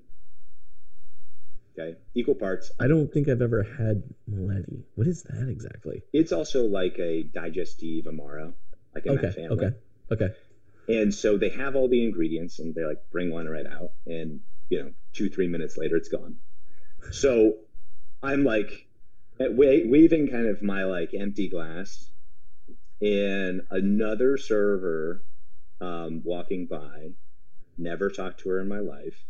[1.77, 2.71] Okay, equal parts.
[2.79, 4.83] I don't think I've ever had Milady.
[4.95, 6.03] What is that exactly?
[6.11, 8.53] It's also like a digestive amaro,
[8.93, 9.21] like in Okay.
[9.27, 9.65] that family.
[9.65, 9.75] Okay.
[10.11, 10.35] Okay.
[10.89, 14.41] And so they have all the ingredients, and they like bring one right out, and
[14.69, 16.35] you know, two three minutes later, it's gone.
[17.11, 17.55] So
[18.21, 18.87] I'm like
[19.39, 22.11] at wa- waving kind of my like empty glass,
[23.01, 25.23] and another server
[25.79, 27.09] um, walking by,
[27.77, 29.25] never talked to her in my life,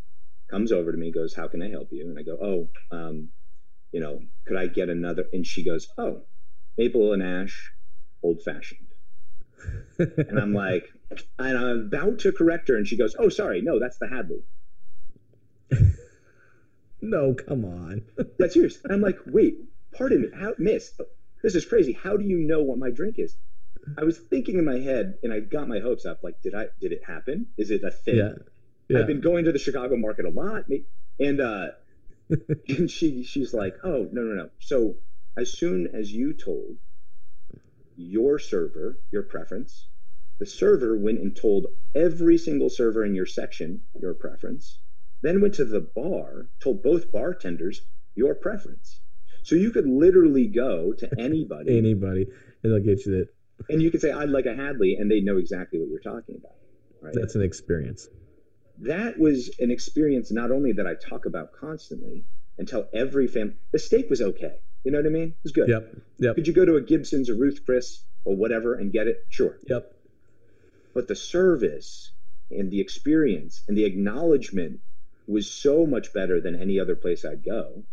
[0.49, 3.29] comes over to me, goes, "How can I help you?" And I go, "Oh, um,
[3.91, 6.23] you know, could I get another?" And she goes, "Oh,
[6.77, 7.71] maple and ash,
[8.21, 8.88] old fashioned."
[9.97, 10.91] And I'm like,
[11.38, 14.43] and I'm about to correct her, and she goes, "Oh, sorry, no, that's the Hadley."
[17.01, 18.03] no, come on.
[18.38, 18.79] That's yours.
[18.84, 19.55] And I'm like, wait,
[19.93, 20.99] pardon me, how, miss,
[21.43, 21.93] this is crazy.
[21.93, 23.36] How do you know what my drink is?
[23.98, 26.20] I was thinking in my head, and I got my hopes up.
[26.24, 26.67] Like, did I?
[26.80, 27.48] Did it happen?
[27.58, 28.17] Is it a thing?
[28.17, 28.34] yeah.
[28.91, 29.00] Yeah.
[29.00, 30.65] I've been going to the Chicago market a lot,
[31.20, 31.67] and uh,
[32.67, 34.50] and she she's like, oh no no no.
[34.60, 34.98] So
[35.38, 36.78] as soon as you told
[37.96, 39.88] your server your preference,
[40.39, 44.80] the server went and told every single server in your section your preference,
[45.22, 47.82] then went to the bar, told both bartenders
[48.15, 49.00] your preference.
[49.44, 52.28] So you could literally go to anybody Anybody,
[52.63, 53.30] and they'll get you that.
[53.69, 56.36] And you could say, I'd like a Hadley, and they know exactly what you're talking
[56.38, 56.56] about.
[57.02, 57.13] Right?
[57.15, 58.08] That's an experience.
[58.80, 62.26] that was an experience not only that I talk about constantly
[62.58, 63.56] and tell every family.
[63.71, 64.58] The steak was okay.
[64.84, 65.30] You know what I mean?
[65.30, 65.69] It was good.
[65.69, 65.95] Yep.
[66.19, 66.36] Yep.
[66.36, 69.17] Could you go to a Gibson's or Ruth Chris or whatever and get it?
[69.30, 69.58] Sure.
[69.67, 69.93] Yep.
[70.93, 72.12] But the service
[72.50, 74.80] and the experience and the acknowledgement
[75.28, 77.84] was so much better than any other place I'd go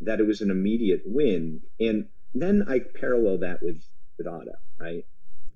[0.00, 1.60] that it was an immediate win.
[1.78, 3.82] And then I parallel that with
[4.18, 5.06] with auto, right?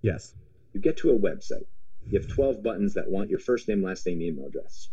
[0.03, 0.35] Yes.
[0.73, 1.67] You get to a website.
[2.09, 4.89] You have 12 buttons that want your first name, last name, email address.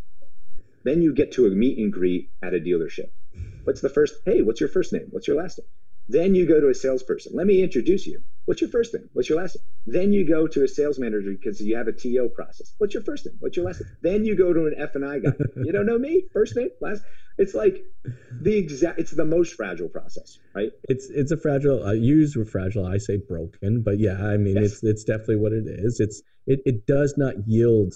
[0.83, 3.11] Then you get to a meet and greet at a dealership.
[3.63, 4.15] What's the first?
[4.25, 5.07] Hey, what's your first name?
[5.11, 5.67] What's your last name?
[6.09, 7.33] Then you go to a salesperson.
[7.35, 8.21] Let me introduce you.
[8.45, 9.09] What's your first name?
[9.13, 9.63] What's your last name?
[9.85, 12.73] Then you go to a sales manager because you have a TO process.
[12.77, 13.35] What's your first name?
[13.39, 13.89] What's your last name?
[14.01, 15.31] Then you go to an F and I guy.
[15.57, 16.25] You don't know me?
[16.33, 17.03] First name, last.
[17.37, 17.83] It's like
[18.41, 18.99] the exact.
[18.99, 20.71] It's the most fragile process, right?
[20.83, 21.83] It's it's a fragile.
[21.85, 22.85] I use with fragile.
[22.85, 24.73] I say broken, but yeah, I mean Yes.
[24.73, 25.99] it's it's definitely what it is.
[25.99, 27.93] It's it it does not yield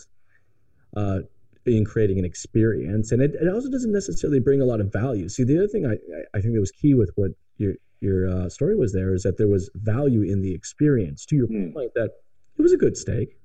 [0.95, 1.19] uh,
[1.65, 5.29] in creating an experience, and it, it also doesn't necessarily bring a lot of value.
[5.29, 8.27] See, the other thing I I I think that was key with what your your
[8.29, 11.25] uh, story was there is that there was value in the experience.
[11.27, 11.71] To your Hmm.
[11.71, 12.11] point, that
[12.57, 13.37] it was a good steak.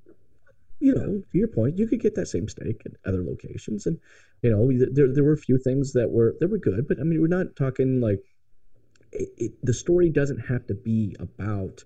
[0.81, 3.99] You know, to your point, you could get that same steak at other locations, and
[4.43, 7.05] you know there there were a few things that were that were good, but I
[7.05, 8.21] mean we're not talking like
[9.13, 11.85] it, it, the story doesn't have to be about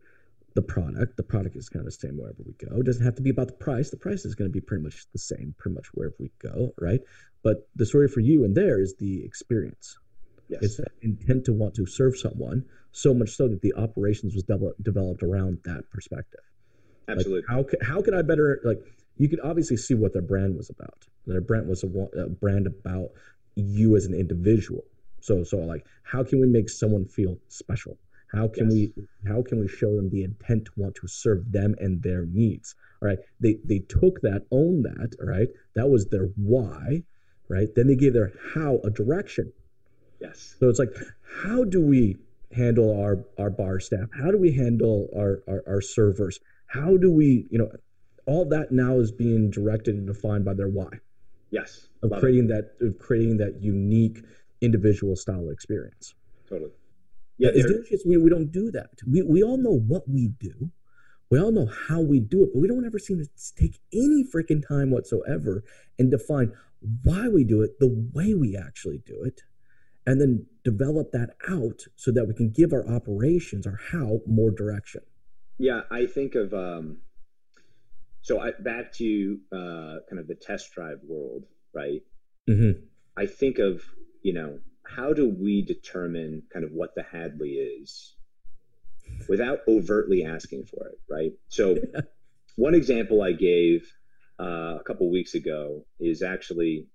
[0.55, 1.18] the product.
[1.18, 2.79] The product is kind of the same wherever we go.
[2.79, 3.90] It doesn't have to be about the price.
[3.90, 6.72] The price is going to be pretty much the same, pretty much wherever we go,
[6.81, 7.00] right?
[7.42, 9.98] But the story for you and there is the experience.
[10.48, 10.62] Yes.
[10.62, 14.44] It's that intent to want to serve someone, so much so that the operations was
[14.44, 16.40] developed developed around that perspective.
[17.09, 17.44] Like, Absolutely.
[17.48, 18.78] how ca- how could I better like?
[19.16, 21.06] You could obviously see what their brand was about.
[21.26, 23.11] Their brand was a, a brand about
[23.56, 24.85] you as an individual.
[25.20, 27.98] So so like how can we make someone feel special?
[28.28, 28.90] How can yes.
[28.96, 32.26] we how can we show them the intent to want to serve them and their
[32.26, 32.74] needs?
[33.02, 33.18] All right.
[33.40, 35.48] They they took that, owned that, all right.
[35.74, 37.02] That was their why,
[37.48, 37.68] right?
[37.74, 39.52] Then they gave their how a direction.
[40.20, 40.57] Yes.
[40.59, 40.94] So it's like,
[41.42, 42.16] how do we
[42.52, 44.09] handle our our bar staff?
[44.16, 46.38] How do we handle our, our, our servers?
[46.66, 47.70] How do we, you know,
[48.26, 50.88] all that now is being directed and defined by their why.
[51.50, 51.88] Yes.
[52.02, 52.79] Of creating it.
[52.81, 54.24] that of creating that unique
[54.61, 56.14] individual style experience.
[56.48, 56.72] Totally.
[57.38, 58.90] Yeah, it's we, we don't do that.
[59.07, 60.70] We, we all know what we do.
[61.29, 64.24] We all know how we do it, but we don't ever seem to take any
[64.24, 65.64] freaking time whatsoever
[65.98, 66.52] and define
[67.02, 69.42] why we do it the way we actually do it,
[70.07, 74.51] and then develop that out so that we can give our operations, our how, more
[74.51, 75.03] direction.
[75.59, 76.99] Yeah, I think of um,
[78.23, 82.03] so I, back to uh, kind of the test drive world, right?
[82.49, 82.81] Mm-hmm.
[83.16, 83.83] I think of
[84.23, 88.14] you know how do we determine kind of what the Hadley is
[89.29, 91.33] without overtly asking for it, right?
[91.49, 91.77] So,
[92.57, 93.90] one example I gave
[94.40, 96.87] uh, a couple weeks ago is actually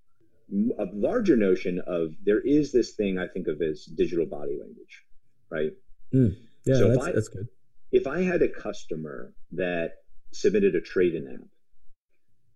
[0.80, 5.06] a larger notion of there is this thing I think of as digital body language,
[5.50, 5.72] right?
[6.14, 7.48] Mm, yeah, so that's, I, that's good.
[7.92, 9.96] If I had a customer that
[10.32, 11.48] submitted a trade-in app,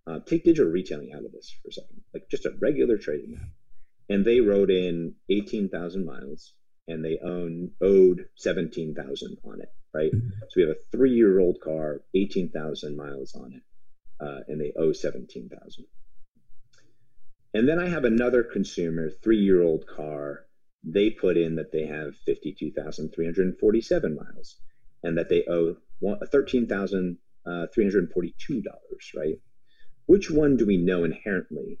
[0.08, 3.34] uh, take digital retailing out of this for a second, like just a regular trade-in
[3.34, 3.48] app
[4.08, 6.52] and they wrote in 18,000 miles
[6.88, 10.12] and they own owed 17,000 on it, right?
[10.12, 10.28] Mm-hmm.
[10.42, 13.62] So we have a three year old car, 18,000 miles on it,
[14.20, 15.84] uh, and they owe 17,000.
[17.54, 20.46] And then I have another consumer, three year old car.
[20.84, 24.56] They put in that they have 52,347 miles
[25.02, 27.66] and that they owe $13,342, uh,
[29.18, 29.38] right?
[30.06, 31.80] Which one do we know inherently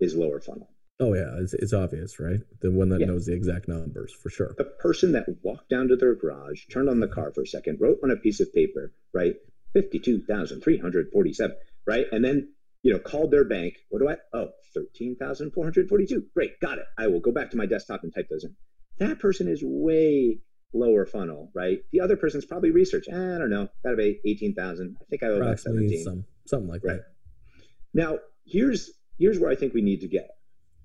[0.00, 0.70] is lower funnel?
[0.98, 2.40] Oh yeah, it's, it's obvious, right?
[2.60, 3.06] The one that yeah.
[3.06, 4.54] knows the exact numbers for sure.
[4.58, 7.78] The person that walked down to their garage, turned on the car for a second,
[7.80, 9.34] wrote on a piece of paper, right?
[9.72, 12.06] Fifty-two thousand three hundred forty-seven, right?
[12.12, 13.74] And then you know called their bank.
[13.88, 14.16] What do I?
[14.32, 16.24] Oh, Oh, thirteen thousand four hundred forty-two.
[16.34, 16.84] Great, got it.
[16.98, 18.54] I will go back to my desktop and type those in.
[18.98, 20.38] That person is way
[20.72, 21.80] lower funnel, right?
[21.92, 23.06] The other person's probably research.
[23.10, 23.68] Eh, I don't know.
[23.84, 24.96] Got to be eighteen thousand.
[25.00, 26.04] I think I owe about seventeen.
[26.04, 26.98] Some, something like right.
[26.98, 27.62] that.
[27.92, 30.30] Now here's here's where I think we need to get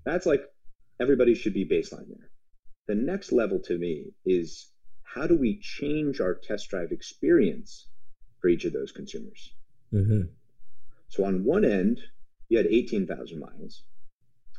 [0.06, 0.42] that's like
[1.00, 2.30] everybody should be baseline there.
[2.86, 4.70] The next level to me is
[5.02, 7.88] how do we change our test drive experience
[8.40, 9.52] for each of those consumers?
[9.92, 10.22] Mm-hmm.
[11.08, 12.00] So on one end,
[12.48, 13.82] you had 18,000 miles.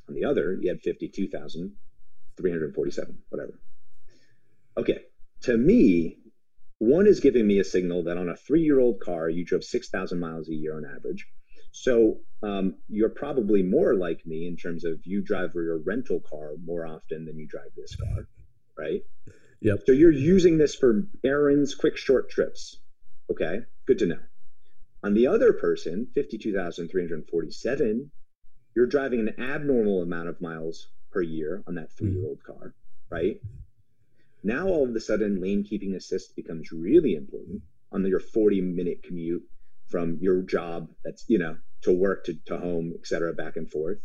[0.09, 3.59] On the other, you had 52,347, whatever.
[4.77, 4.99] Okay.
[5.41, 6.17] To me,
[6.79, 9.63] one is giving me a signal that on a three year old car, you drove
[9.63, 11.25] 6,000 miles a year on average.
[11.71, 16.53] So um, you're probably more like me in terms of you drive your rental car
[16.63, 18.27] more often than you drive this car,
[18.77, 19.01] right?
[19.61, 19.79] Yep.
[19.85, 22.77] So you're using this for errands, quick, short trips.
[23.29, 24.19] Okay, good to know.
[25.03, 28.11] On the other person, 52,347,
[28.75, 32.73] you're driving an abnormal amount of miles per year on that three year old car,
[33.09, 33.39] right?
[34.43, 39.03] Now, all of a sudden, lane keeping assist becomes really important on your 40 minute
[39.03, 39.43] commute
[39.89, 43.71] from your job that's you know to work to, to home et cetera back and
[43.71, 43.99] forth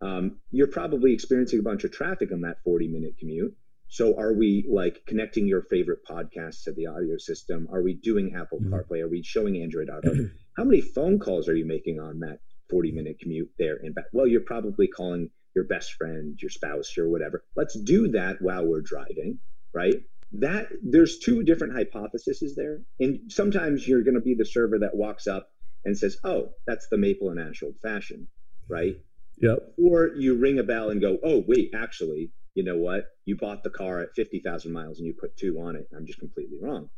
[0.00, 3.54] um, you're probably experiencing a bunch of traffic on that 40 minute commute
[3.88, 7.68] so are we like connecting your favorite podcasts to the audio system?
[7.72, 8.74] Are we doing apple mm-hmm.
[8.74, 9.00] carplay?
[9.00, 10.14] Are we showing android auto?
[10.56, 14.04] How many phone calls are you making on that 40 minute commute there and back
[14.12, 17.44] well you're probably calling your best friend your spouse or whatever.
[17.56, 19.38] Let's do that while we're driving
[19.72, 19.96] right?
[20.32, 22.80] That there's two different hypotheses there.
[23.00, 25.50] And sometimes you're going to be the server that walks up
[25.84, 28.26] and says oh that's the maple and ash old fashioned
[28.68, 28.96] right?
[29.38, 29.58] Yep.
[29.78, 33.04] Or you ring a bell and go oh wait actually you know what?
[33.24, 35.86] You bought the car at 50,000 miles and you put two on it.
[35.96, 36.90] I'm just completely wrong.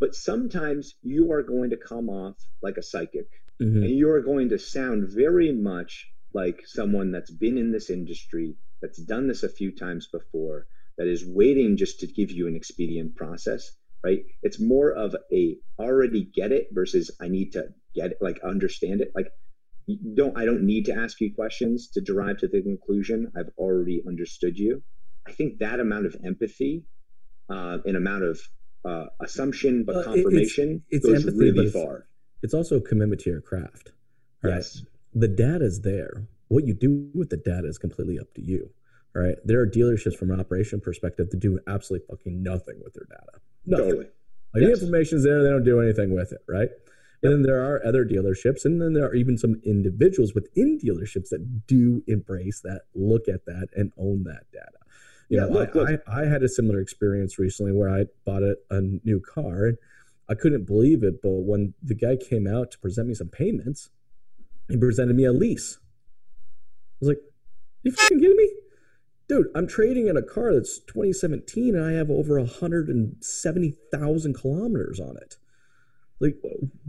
[0.00, 3.28] But sometimes you are going to come off like a psychic
[3.62, 3.84] mm-hmm.
[3.84, 8.56] and you are going to sound very much like someone that's been in this industry
[8.82, 12.56] that's done this a few times before that is waiting just to give you an
[12.56, 13.70] expedient process
[14.04, 14.24] right?
[14.42, 19.00] It's more of a already get it versus i need to get it like understand
[19.00, 19.12] it.
[19.14, 19.26] Like
[20.14, 24.02] don't i don't need to ask you questions to derive to the conclusion i've already
[24.06, 24.82] understood you
[25.26, 26.84] i think that amount of empathy
[27.50, 28.40] uh, an amount of
[28.84, 32.06] uh, assumption but confirmation it's, it's goes empathy, really it's, far
[32.42, 33.92] it's also a commitment to your craft
[34.42, 34.82] right yes.
[35.14, 38.70] the data is there what you do with the data is completely up to you
[39.14, 39.36] right?
[39.44, 43.40] There are dealerships from an operation perspective that do absolutely fucking nothing with their data.
[43.66, 43.84] Nothing.
[43.84, 44.06] Totally.
[44.54, 44.78] Like yes.
[44.78, 46.70] the information's there, they don't do anything with it, right?
[47.22, 51.30] And then there are other dealerships, and then there are even some individuals within dealerships
[51.30, 54.78] that do embrace that, look at that, and own that data.
[55.28, 56.00] You yeah, know, look, I, look.
[56.06, 59.66] I, I, had a similar experience recently where I bought a, a new car.
[59.66, 59.78] And
[60.28, 63.90] I couldn't believe it, but when the guy came out to present me some payments,
[64.68, 65.78] he presented me a lease.
[65.80, 67.18] I was like,
[67.82, 68.52] you fucking kidding me?
[69.28, 75.16] Dude, I'm trading in a car that's 2017 and I have over 170,000 kilometers on
[75.16, 75.36] it.
[76.20, 76.36] Like,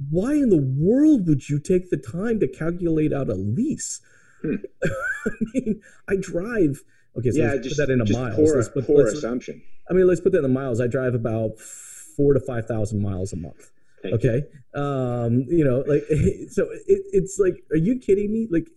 [0.09, 4.01] why in the world would you take the time to calculate out a lease?
[4.41, 4.55] Hmm.
[4.84, 6.82] I mean, I drive.
[7.17, 8.36] Okay, so yeah, let's just, put that into miles.
[8.36, 9.61] Poor, let's put, poor let's, assumption.
[9.89, 10.80] I mean, let's put that in the miles.
[10.80, 13.71] I drive about four to five thousand miles a month.
[14.01, 14.43] Thank okay,
[14.75, 14.82] you.
[14.82, 16.03] um, you know, like
[16.49, 18.47] so it, it's like, are you kidding me?
[18.49, 18.67] Like,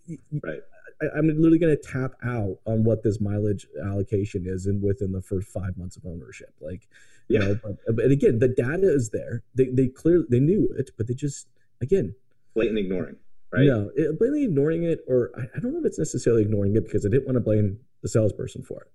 [0.42, 0.60] right.
[1.02, 5.12] I, am literally going to tap out on what this mileage allocation is in within
[5.12, 6.54] the first five months of ownership.
[6.60, 6.88] Like,
[7.28, 7.46] you yeah.
[7.46, 9.42] know, but, but again, the data is there.
[9.54, 11.48] They they clearly they knew it, but they just
[11.80, 12.14] again
[12.54, 13.16] blatantly ignoring.
[13.52, 13.66] Right?
[13.66, 16.84] No, it, blatantly ignoring it, or I, I don't know if it's necessarily ignoring it
[16.84, 18.88] because I didn't want to blame the salesperson for it.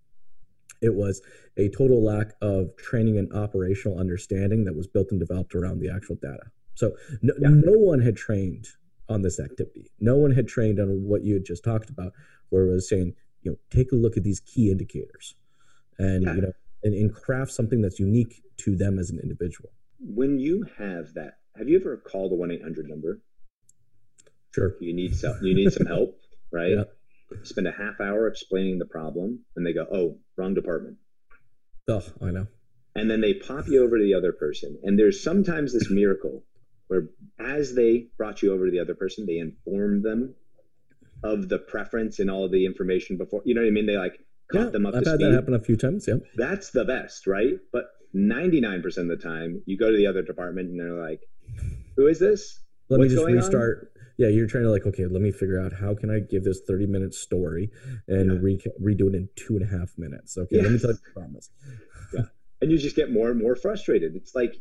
[0.81, 1.21] It was
[1.57, 5.89] a total lack of training and operational understanding that was built and developed around the
[5.89, 6.51] actual data.
[6.75, 7.49] So no, yeah.
[7.49, 8.67] no one had trained
[9.09, 9.91] on this activity.
[9.99, 12.13] No one had trained on what you had just talked about,
[12.49, 15.35] where it was saying, you know, take a look at these key indicators,
[15.97, 16.33] and yeah.
[16.33, 16.51] you know,
[16.83, 19.69] and, and craft something that's unique to them as an individual.
[19.99, 23.21] When you have that, have you ever called a one eight hundred number?
[24.53, 24.75] Sure.
[24.79, 25.37] You need some.
[25.41, 26.19] You need some help,
[26.51, 26.71] right?
[26.71, 26.83] Yeah.
[27.43, 30.97] Spend a half hour explaining the problem, and they go, "Oh, wrong department."
[31.87, 32.47] Oh, I know.
[32.95, 36.43] And then they pop you over to the other person, and there's sometimes this miracle
[36.87, 37.09] where
[37.39, 40.35] as they brought you over to the other person, they informed them
[41.23, 43.41] of the preference and all of the information before.
[43.45, 43.85] You know what I mean?
[43.85, 44.19] They like
[44.51, 44.95] caught yeah, them up.
[44.95, 45.25] I've had speed.
[45.25, 46.05] that happen a few times.
[46.07, 47.59] Yeah, that's the best, right?
[47.71, 47.85] But
[48.15, 51.21] 99% of the time, you go to the other department and they're like,
[51.95, 52.59] "Who is this?
[52.89, 54.03] Let What's me just restart." On?
[54.17, 56.61] Yeah, you're trying to like, okay, let me figure out how can I give this
[56.67, 57.69] 30 minute story
[58.07, 58.39] and yeah.
[58.41, 60.39] re- redo it in two and a half minutes.
[60.39, 60.63] Okay, yes.
[60.63, 61.51] let me tell you the promise.
[62.13, 62.21] Yeah,
[62.61, 64.15] and you just get more and more frustrated.
[64.15, 64.59] It's like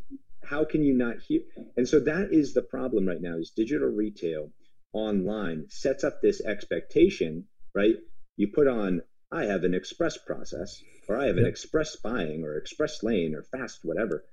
[0.49, 1.41] how can you not hear?
[1.77, 4.51] And so that is the problem right now is digital retail
[4.93, 7.45] online sets up this expectation,
[7.75, 7.97] right?
[8.37, 12.57] You put on, I have an express process, or I have an express buying, or
[12.57, 14.25] express lane, or fast whatever.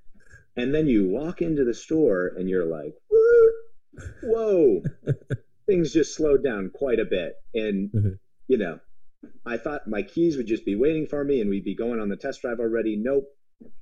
[0.55, 2.93] And then you walk into the store and you're like,
[4.23, 4.83] whoa,
[5.65, 7.33] things just slowed down quite a bit.
[7.53, 8.13] And, mm-hmm.
[8.47, 8.79] you know,
[9.45, 12.09] I thought my keys would just be waiting for me and we'd be going on
[12.09, 12.97] the test drive already.
[12.97, 13.25] Nope.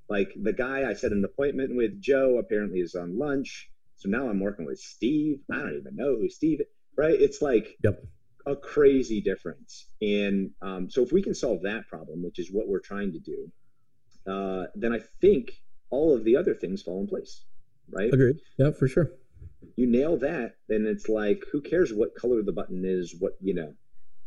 [0.09, 3.69] Like the guy I set an appointment with, Joe, apparently is on lunch.
[3.95, 5.39] So now I'm working with Steve.
[5.51, 6.67] I don't even know who Steve is,
[6.97, 7.13] right?
[7.13, 8.03] It's like yep.
[8.45, 9.88] a crazy difference.
[10.01, 13.19] And um, so if we can solve that problem, which is what we're trying to
[13.19, 13.51] do,
[14.28, 15.51] uh, then I think
[15.89, 17.43] all of the other things fall in place,
[17.89, 18.11] right?
[18.13, 18.38] Agreed.
[18.57, 19.11] Yeah, for sure.
[19.76, 23.15] You nail that, then it's like, who cares what color the button is?
[23.17, 23.74] What you know,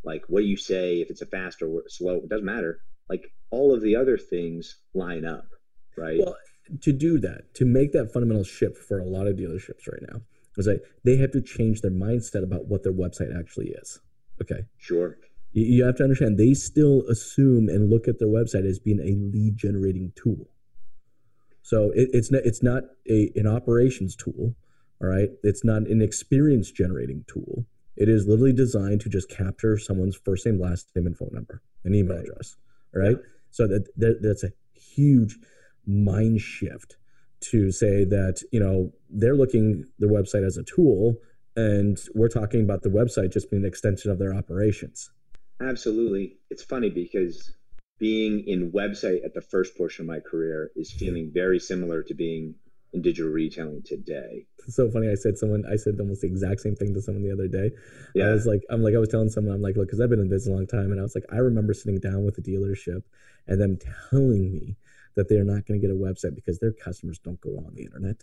[0.04, 1.00] like what do you say?
[1.00, 2.80] If it's a fast or slow, it doesn't matter.
[3.08, 5.46] Like all of the other things line up
[5.96, 6.18] right?
[6.18, 6.36] Well,
[6.82, 10.20] to do that, to make that fundamental shift for a lot of dealerships right now,
[10.56, 14.00] is that they have to change their mindset about what their website actually is.
[14.40, 14.64] Okay.
[14.78, 15.18] Sure.
[15.52, 19.00] You, you have to understand they still assume and look at their website as being
[19.00, 20.48] a lead generating tool.
[21.62, 24.54] So it, it's not it's not a an operations tool.
[25.00, 25.30] All right.
[25.42, 27.66] It's not an experience generating tool.
[27.96, 31.62] It is literally designed to just capture someone's first name, last name, and phone number,
[31.84, 32.26] and email right.
[32.26, 32.56] address.
[32.94, 33.16] Right.
[33.16, 33.28] Yeah.
[33.50, 35.36] So that, that that's a huge
[35.86, 36.96] mind shift
[37.40, 41.16] to say that you know they're looking the website as a tool
[41.56, 45.10] and we're talking about the website just being an extension of their operations
[45.60, 47.52] absolutely it's funny because
[47.98, 52.14] being in website at the first portion of my career is feeling very similar to
[52.14, 52.54] being
[52.94, 56.60] in digital retailing today it's so funny i said someone i said almost the exact
[56.60, 57.70] same thing to someone the other day
[58.14, 58.26] yeah.
[58.26, 60.20] i was like i'm like i was telling someone i'm like look because i've been
[60.20, 62.40] in business a long time and i was like i remember sitting down with a
[62.40, 63.02] dealership
[63.46, 63.78] and them
[64.10, 64.76] telling me
[65.16, 67.82] that they're not going to get a website because their customers don't go on the
[67.82, 68.16] internet.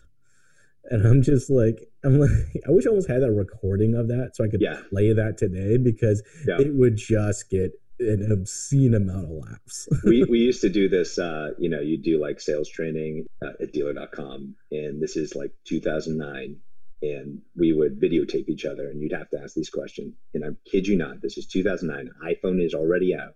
[0.90, 2.30] And I'm just like, I'm like,
[2.66, 4.80] I wish I almost had a recording of that so I could yeah.
[4.90, 6.58] play that today because yeah.
[6.60, 7.72] it would just get
[8.08, 9.88] an obscene amount of laughs.
[10.04, 13.52] we, we used to do this, uh, you know, you do like sales training uh,
[13.60, 14.54] at dealer.com.
[14.70, 16.56] And this is like 2009.
[17.02, 20.14] And we would videotape each other and you'd have to ask these questions.
[20.34, 22.10] And I kid you not, this is 2009.
[22.24, 23.34] iPhone is already out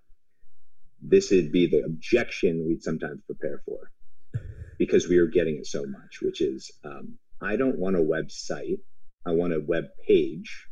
[1.03, 3.91] this would be the objection we'd sometimes prepare for
[4.79, 8.81] because we are getting it so much, which is um, I don't want a website,
[9.25, 10.69] I want a web page.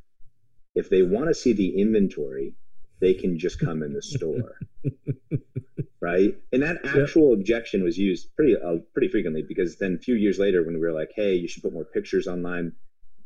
[0.74, 2.54] If they want to see the inventory,
[3.00, 4.56] they can just come in the store.
[6.00, 6.36] right?
[6.52, 7.38] And that actual yep.
[7.40, 10.80] objection was used pretty uh, pretty frequently because then a few years later when we
[10.80, 12.72] were like, "Hey, you should put more pictures online."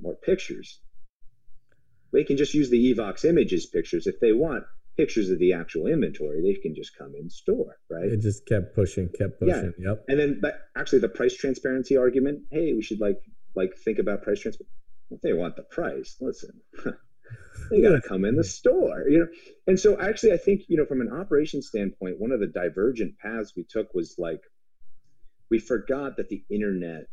[0.00, 0.80] More pictures.
[2.12, 4.62] They can just use the Evox images pictures if they want
[4.98, 8.04] pictures of the actual inventory, they can just come in store, right?
[8.04, 9.72] It just kept pushing, kept pushing.
[9.78, 9.90] Yeah.
[9.90, 10.04] Yep.
[10.08, 12.42] And then, but actually, the price transparency argument.
[12.50, 13.18] Hey, we should like
[13.54, 14.74] like think about price transparency.
[15.10, 16.60] If they want the price, listen,
[17.70, 19.28] they got to come in the store, you know.
[19.66, 23.18] And so, actually, I think you know, from an operation standpoint, one of the divergent
[23.18, 24.40] paths we took was like
[25.50, 27.06] we forgot that the internet.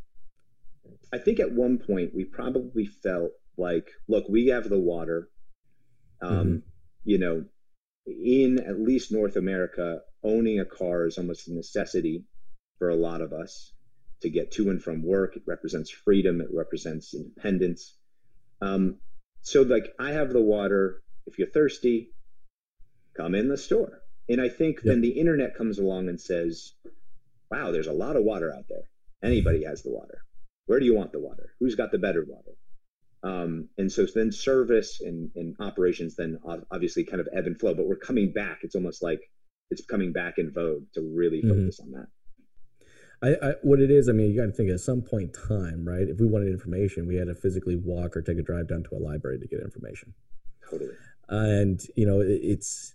[1.11, 5.29] I think at one point we probably felt like, look, we have the water.
[6.21, 6.57] Um, mm-hmm.
[7.05, 7.45] You know,
[8.05, 12.25] in at least North America, owning a car is almost a necessity
[12.79, 13.73] for a lot of us
[14.21, 15.35] to get to and from work.
[15.35, 16.41] It represents freedom.
[16.41, 17.95] It represents independence.
[18.61, 18.97] Um,
[19.45, 21.03] so, like, I have the water.
[21.27, 22.09] If you're thirsty,
[23.15, 24.01] come in the store.
[24.27, 24.85] And I think yep.
[24.85, 26.73] then the internet comes along and says,
[27.51, 28.89] wow, there's a lot of water out there.
[29.23, 30.23] Anybody has the water.
[30.65, 31.53] Where do you want the water?
[31.59, 32.57] Who's got the better water?
[33.21, 36.39] Um, and so then service and, and operations then
[36.71, 38.59] obviously kind of ebb and flow, but we're coming back.
[38.63, 39.21] It's almost like
[39.69, 41.49] it's coming back in vogue to really mm-hmm.
[41.49, 42.07] focus on that.
[43.21, 45.47] I, I, what it is, I mean, you got to think at some point in
[45.47, 46.07] time, right?
[46.07, 48.95] If we wanted information, we had to physically walk or take a drive down to
[48.95, 50.13] a library to get information.
[50.69, 50.91] Totally.
[51.29, 52.93] And you know, it, it's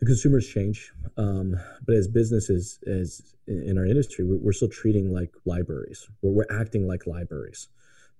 [0.00, 5.30] the consumers change, um, but as businesses, as in our industry, we're still treating like
[5.44, 6.08] libraries.
[6.22, 7.68] We're, we're acting like libraries.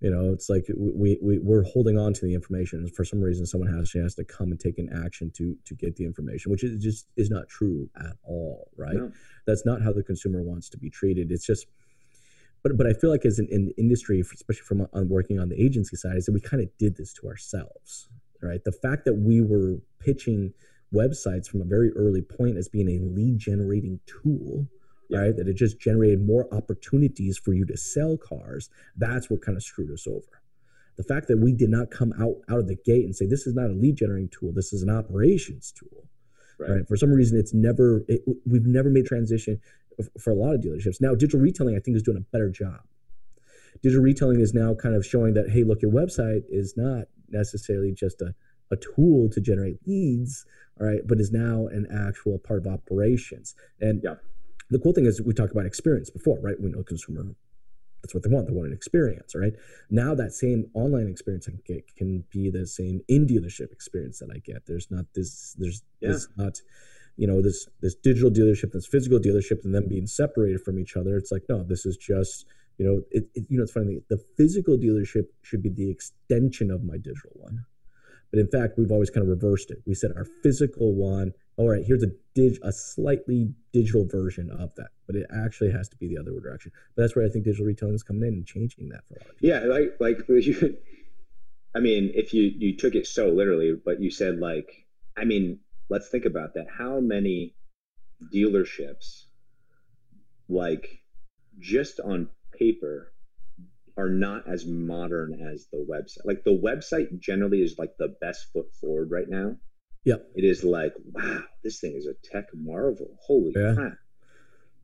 [0.04, 2.86] You know, it's like we, we we're holding on to the information.
[2.88, 5.96] For some reason, someone has, has to come and take an action to to get
[5.96, 8.96] the information, which is just is not true at all, right?
[8.96, 9.10] No.
[9.46, 11.32] That's not how the consumer wants to be treated.
[11.32, 11.68] It's just,
[12.62, 15.58] but but I feel like as an, in industry, especially from on working on the
[15.58, 18.10] agency side, is that we kind of did this to ourselves,
[18.42, 18.62] right?
[18.62, 20.52] The fact that we were pitching
[20.94, 24.68] websites from a very early point as being a lead generating tool
[25.08, 25.18] yeah.
[25.18, 25.36] right?
[25.36, 28.70] That it just generated more opportunities for you to sell cars.
[28.96, 30.42] That's what kind of screwed us over.
[30.96, 33.46] The fact that we did not come out out of the gate and say this
[33.46, 36.08] is not a lead generating tool, this is an operations tool.
[36.58, 36.70] Right.
[36.70, 36.88] right?
[36.88, 39.60] For some reason, it's never it, we've never made transition
[40.20, 41.00] for a lot of dealerships.
[41.00, 42.80] Now, digital retailing, I think, is doing a better job.
[43.82, 47.92] Digital retailing is now kind of showing that hey, look, your website is not necessarily
[47.92, 48.34] just a
[48.70, 50.46] a tool to generate leads,
[50.80, 53.54] all right, but is now an actual part of operations.
[53.80, 54.14] And yeah
[54.70, 56.60] the cool thing is we talked about experience before, right?
[56.60, 57.34] We know consumer
[58.04, 58.46] that's what they want.
[58.46, 59.54] They want an experience, right?
[59.88, 64.18] Now that same online experience I can get can be the same in dealership experience
[64.18, 64.66] that I get.
[64.66, 65.56] There's not this.
[65.58, 66.10] There's yeah.
[66.10, 66.60] this not,
[67.16, 70.98] you know, this this digital dealership, this physical dealership, and them being separated from each
[70.98, 71.16] other.
[71.16, 72.44] It's like no, this is just
[72.76, 74.02] you know, it, it you know, it's funny.
[74.10, 77.64] The physical dealership should be the extension of my digital one.
[78.30, 79.78] But in fact, we've always kind of reversed it.
[79.86, 84.74] We said our physical one, all right, here's a dig, a slightly digital version of
[84.74, 86.72] that, but it actually has to be the other direction.
[86.96, 89.18] But that's where I think digital retailing is coming in and changing that for a
[89.18, 89.48] lot of people.
[89.48, 90.76] Yeah, like like you,
[91.74, 94.86] I mean, if you you took it so literally, but you said like,
[95.16, 96.66] I mean, let's think about that.
[96.76, 97.54] How many
[98.32, 99.24] dealerships,
[100.48, 101.02] like,
[101.58, 102.28] just on
[102.58, 103.12] paper,
[103.96, 106.24] are not as modern as the website.
[106.24, 109.56] Like the website generally is like the best foot forward right now.
[110.04, 110.16] Yeah.
[110.34, 113.16] It is like, wow, this thing is a tech marvel.
[113.26, 113.74] Holy yeah.
[113.74, 113.92] crap.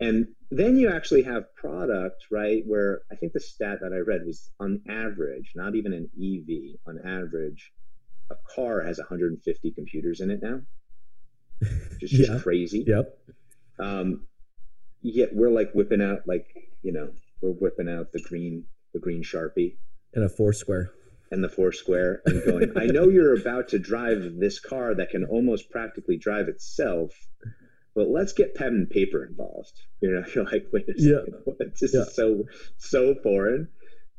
[0.01, 2.63] And then you actually have product, right?
[2.67, 6.79] Where I think the stat that I read was on average, not even an EV,
[6.87, 7.73] on average,
[8.31, 10.61] a car has 150 computers in it now.
[12.01, 12.29] Just, yeah.
[12.29, 12.85] just crazy.
[12.87, 13.19] Yep.
[13.79, 14.27] Um,
[15.03, 16.47] yet we're like whipping out, like,
[16.83, 17.11] you know,
[17.43, 19.77] we're whipping out the green the green sharpie
[20.15, 20.93] and a Foursquare
[21.31, 25.25] and the Foursquare and going, I know you're about to drive this car that can
[25.25, 27.13] almost practically drive itself,
[27.95, 29.81] but let's get pen and paper involved.
[30.01, 31.67] You know, you're like, wait a second, yeah.
[31.81, 32.03] this yeah.
[32.03, 32.45] is so
[32.79, 33.69] so foreign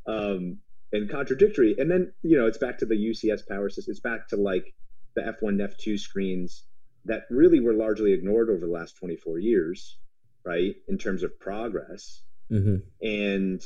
[0.06, 0.58] um,
[0.92, 1.76] and contradictory.
[1.78, 3.92] And then you know, it's back to the UCS power system.
[3.92, 4.74] It's back to like
[5.14, 6.64] the F1, F2 screens
[7.04, 9.98] that really were largely ignored over the last 24 years,
[10.44, 10.74] right?
[10.88, 12.22] In terms of progress.
[12.50, 12.76] Mm-hmm.
[13.04, 13.62] And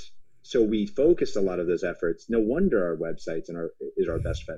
[0.47, 2.31] so we focused a lot of those efforts.
[2.31, 4.49] No wonder our websites and our is our best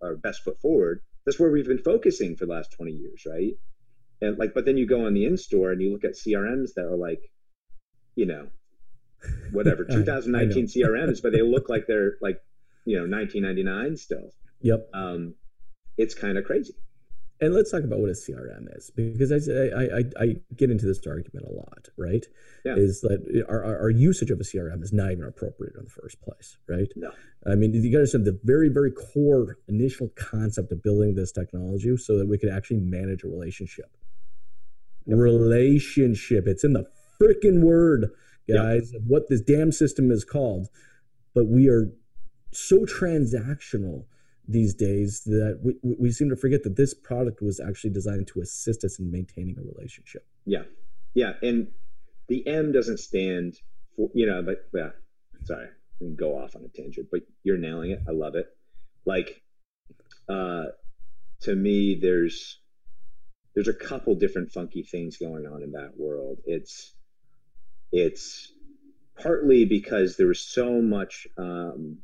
[0.00, 1.00] our best foot forward.
[1.24, 3.54] That's where we've been focusing for the last 20 years, right?
[4.20, 6.74] And like, but then you go on the in store and you look at CRMs
[6.76, 7.18] that are like,
[8.14, 8.46] you know,
[9.50, 12.40] whatever 2019 CRMs, but they look like they're like,
[12.84, 14.30] you know, 1999 still.
[14.60, 14.90] Yep.
[14.94, 15.34] Um,
[15.98, 16.74] it's kind of crazy
[17.40, 20.86] and let's talk about what a CRM is because I, I, I, I, get into
[20.86, 22.24] this argument a lot, right?
[22.64, 22.76] Yeah.
[22.76, 26.20] Is that our, our usage of a CRM is not even appropriate in the first
[26.22, 26.88] place, right?
[26.96, 27.12] No.
[27.46, 31.30] I mean, you got to understand the very, very core initial concept of building this
[31.30, 33.90] technology so that we could actually manage a relationship.
[35.04, 35.18] Yep.
[35.18, 36.46] Relationship.
[36.46, 36.86] It's in the
[37.20, 38.10] freaking word,
[38.48, 39.02] guys, yep.
[39.06, 40.68] what this damn system is called.
[41.34, 41.92] But we are
[42.50, 44.04] so transactional
[44.48, 48.40] these days that we, we seem to forget that this product was actually designed to
[48.40, 50.26] assist us in maintaining a relationship.
[50.44, 50.62] Yeah.
[51.14, 51.32] Yeah.
[51.42, 51.68] And
[52.28, 53.56] the M doesn't stand
[53.96, 54.90] for, you know, but yeah,
[55.44, 58.02] sorry, I can go off on a tangent, but you're nailing it.
[58.08, 58.46] I love it.
[59.04, 59.42] Like,
[60.28, 60.66] uh,
[61.40, 62.60] to me, there's,
[63.54, 66.38] there's a couple different funky things going on in that world.
[66.44, 66.94] It's,
[67.90, 68.52] it's
[69.20, 71.98] partly because there was so much, um,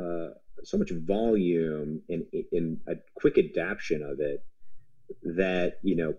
[0.00, 0.30] uh,
[0.64, 4.44] so much volume and in a quick adaptation of it
[5.22, 6.14] that you know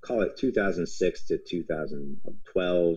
[0.00, 2.96] call it 2006 to 2012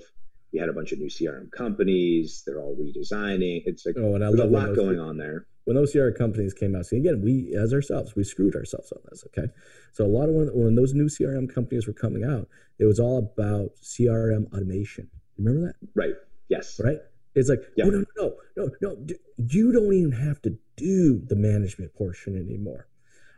[0.52, 3.64] you had a bunch of new crm companies they're all redesigning.
[3.66, 5.46] It's like oh, and I there's a lot going on there.
[5.66, 9.02] when those crm companies came out see again we as ourselves we screwed ourselves on
[9.10, 9.52] this okay?
[9.94, 12.48] So a lot of when, when those new crm companies were coming out
[12.80, 15.10] it was all about crm automation.
[15.38, 15.76] Remember that?
[15.96, 16.14] Right.
[16.50, 16.80] Yes.
[16.84, 17.00] Right
[17.38, 17.86] it's like, yeah.
[17.86, 19.16] oh, no, no, no, no, no.
[19.38, 22.88] You don't even have to do the management portion anymore.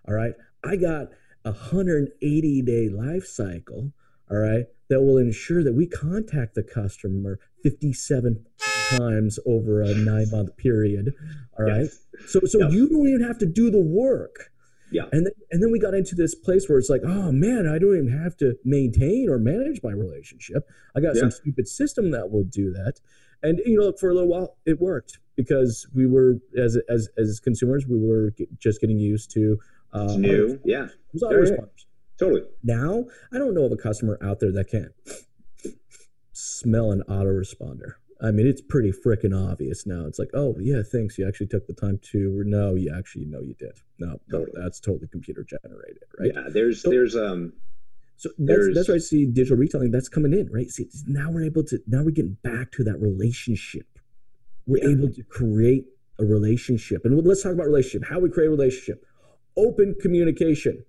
[0.08, 0.34] All right.
[0.64, 1.10] I got
[1.44, 3.92] a 180 day life cycle.
[4.32, 4.66] All right.
[4.90, 8.46] That will ensure that we contact the customer 57
[8.98, 11.14] times over a nine month period.
[11.58, 11.82] All right.
[11.82, 12.00] Yes.
[12.28, 12.74] So, so yes.
[12.74, 14.52] you don't even have to do the work.
[14.92, 15.04] Yeah.
[15.12, 17.78] And then, and then we got into this place where it's like, oh man, I
[17.78, 20.68] don't even have to maintain or manage my relationship.
[20.96, 21.22] I got yeah.
[21.22, 23.00] some stupid system that will do that.
[23.42, 27.40] And you know, for a little while, it worked because we were as as as
[27.40, 29.58] consumers, we were just getting used to.
[29.94, 30.88] Uh, it's new, yeah.
[31.14, 31.52] It was.
[32.20, 32.44] Totally.
[32.64, 34.94] Now, I don't know of a customer out there that can
[36.34, 37.94] smell an autoresponder.
[38.22, 40.06] I mean, it's pretty freaking obvious now.
[40.06, 41.18] It's like, oh yeah, thanks.
[41.18, 42.44] You actually took the time to.
[42.46, 43.80] No, you actually no, you did.
[43.98, 44.52] No, totally.
[44.54, 46.32] no, that's totally computer generated, right?
[46.36, 47.54] Yeah, there's so, there's um
[48.20, 50.70] so that's that's why I see digital retailing that's coming in, right?
[50.70, 53.88] See, now we're able to now we're getting back to that relationship.
[54.68, 54.98] We're yeah.
[54.98, 55.86] able to create
[56.20, 58.10] a relationship, and let's talk about relationship.
[58.10, 59.06] How we create a relationship.
[59.56, 60.84] Open communication.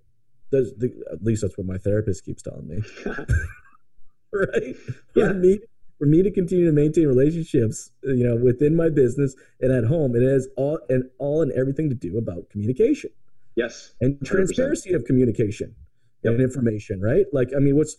[0.50, 2.82] Does the, at least that's what my therapist keeps telling me.
[4.32, 4.76] right?
[5.14, 5.28] Yeah.
[5.28, 5.60] For me,
[6.00, 10.16] for me to continue to maintain relationships, you know, within my business and at home,
[10.16, 13.10] it has all and all and everything to do about communication.
[13.54, 13.92] Yes.
[14.00, 14.26] And 100%.
[14.26, 15.76] transparency of communication
[16.24, 17.26] and information, right?
[17.32, 17.96] Like, I mean, what's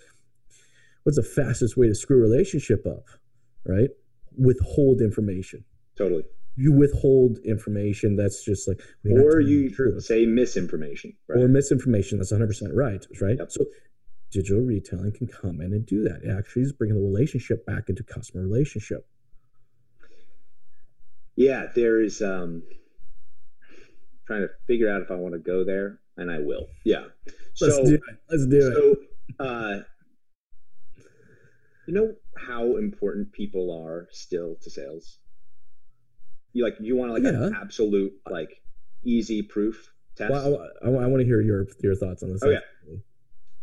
[1.04, 3.06] what's the fastest way to screw a relationship up,
[3.66, 3.90] right?
[4.38, 5.64] Withhold information.
[5.98, 6.24] Totally.
[6.56, 11.40] You withhold information that's just like, or you say misinformation, right?
[11.40, 12.18] or misinformation.
[12.18, 13.38] That's 100 percent right, right?
[13.40, 13.52] Yep.
[13.52, 13.66] So,
[14.32, 16.22] digital retailing can come in and do that.
[16.24, 19.08] It actually is bringing the relationship back into customer relationship.
[21.36, 22.22] Yeah, there is.
[22.22, 22.64] Um,
[24.32, 26.68] trying to figure out if I want to go there, and I will.
[26.86, 27.06] Yeah.
[27.60, 28.02] Let's so, do it.
[28.30, 29.00] Let's do so, it.
[29.40, 29.84] Uh,
[31.88, 35.18] you know how important people are still to sales.
[36.54, 37.30] You like you want like yeah.
[37.30, 38.62] an absolute like
[39.04, 40.32] easy proof test.
[40.32, 42.42] Well, I, I, I want to hear your your thoughts on this.
[42.46, 42.60] Yeah.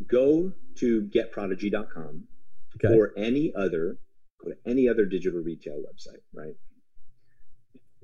[0.07, 2.25] Go to getprodigy.com
[2.77, 2.95] okay.
[2.95, 3.99] or any other
[4.43, 6.55] go to any other digital retail website, right?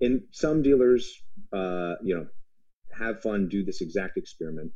[0.01, 2.27] And some dealers, uh, you know,
[2.99, 4.73] have fun, do this exact experiment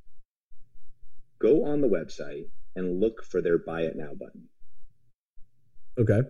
[1.40, 2.46] go on the website
[2.76, 4.48] and look for their buy it now button.
[5.98, 6.20] Okay.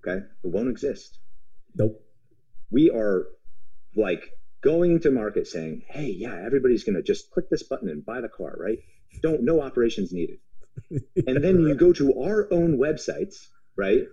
[0.00, 0.24] Okay.
[0.44, 1.18] It won't exist.
[1.74, 2.00] Nope.
[2.70, 3.26] We are
[3.96, 4.22] like
[4.62, 8.20] going to market saying, hey, yeah, everybody's going to just click this button and buy
[8.20, 8.78] the car, right?
[9.22, 10.38] Don't, no operations needed.
[10.90, 11.68] yeah, and then right.
[11.68, 14.04] you go to our own websites, right?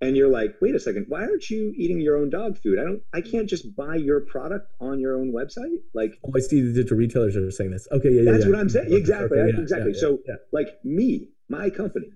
[0.00, 2.78] And you're like, wait a second, why aren't you eating your own dog food?
[2.78, 5.78] I don't, I can't just buy your product on your own website.
[5.94, 7.88] Like, oh, I see the digital retailers are saying this.
[7.90, 8.32] Okay, yeah, yeah.
[8.32, 8.92] that's yeah, what I'm saying.
[8.92, 9.94] Exactly, okay, yeah, exactly.
[9.94, 10.18] So,
[10.52, 12.08] like me, my company,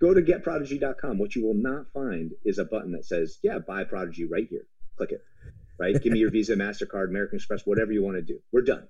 [0.00, 1.18] go to getprodigy.com.
[1.18, 4.66] What you will not find is a button that says, yeah, buy Prodigy right here.
[4.96, 5.22] Click it.
[5.78, 6.00] Right.
[6.00, 8.38] Give me your Visa, Mastercard, American Express, whatever you want to do.
[8.52, 8.86] We're done.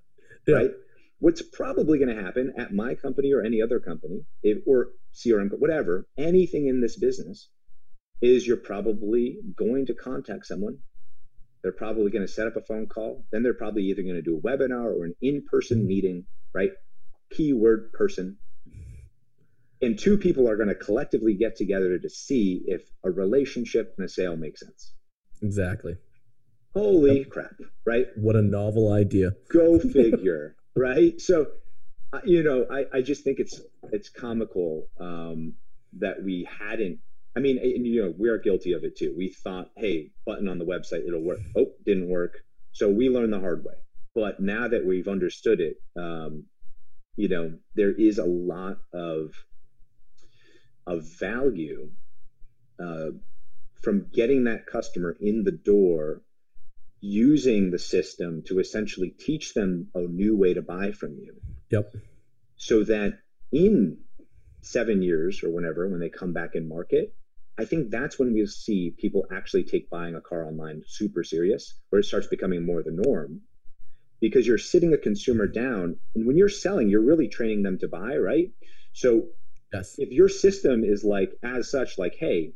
[0.47, 0.71] Right.
[1.19, 5.49] What's probably going to happen at my company or any other company, if, or CRM,
[5.57, 7.49] whatever, anything in this business
[8.21, 10.77] is you're probably going to contact someone.
[11.63, 13.25] They're probably going to set up a phone call.
[13.31, 16.71] Then they're probably either going to do a webinar or an in person meeting, right?
[17.31, 18.37] Keyword person.
[19.81, 24.05] And two people are going to collectively get together to see if a relationship and
[24.05, 24.93] a sale makes sense.
[25.41, 25.97] Exactly.
[26.73, 27.29] Holy yep.
[27.29, 27.55] crap,
[27.85, 28.07] right?
[28.15, 29.31] What a novel idea.
[29.51, 31.19] Go figure, right?
[31.19, 31.47] So,
[32.25, 33.61] you know, I, I just think it's
[33.91, 35.53] it's comical um,
[35.99, 36.99] that we hadn't
[37.35, 39.13] I mean, and, you know, we're guilty of it too.
[39.15, 41.39] We thought, hey, button on the website, it'll work.
[41.55, 42.43] Oh, didn't work.
[42.71, 43.75] So we learned the hard way.
[44.13, 46.45] But now that we've understood it, um,
[47.17, 49.31] you know, there is a lot of
[50.87, 51.89] of value
[52.79, 53.07] uh,
[53.81, 56.21] from getting that customer in the door
[57.01, 61.35] using the system to essentially teach them a new way to buy from you.
[61.71, 61.91] Yep.
[62.55, 63.19] So that
[63.51, 63.97] in
[64.61, 67.13] seven years or whenever, when they come back in market,
[67.57, 71.75] I think that's when we'll see people actually take buying a car online super serious,
[71.89, 73.41] where it starts becoming more the norm.
[74.19, 77.87] Because you're sitting a consumer down, and when you're selling, you're really training them to
[77.87, 78.51] buy, right?
[78.93, 79.27] So
[79.73, 79.95] yes.
[79.97, 82.53] if your system is like as such, like, hey,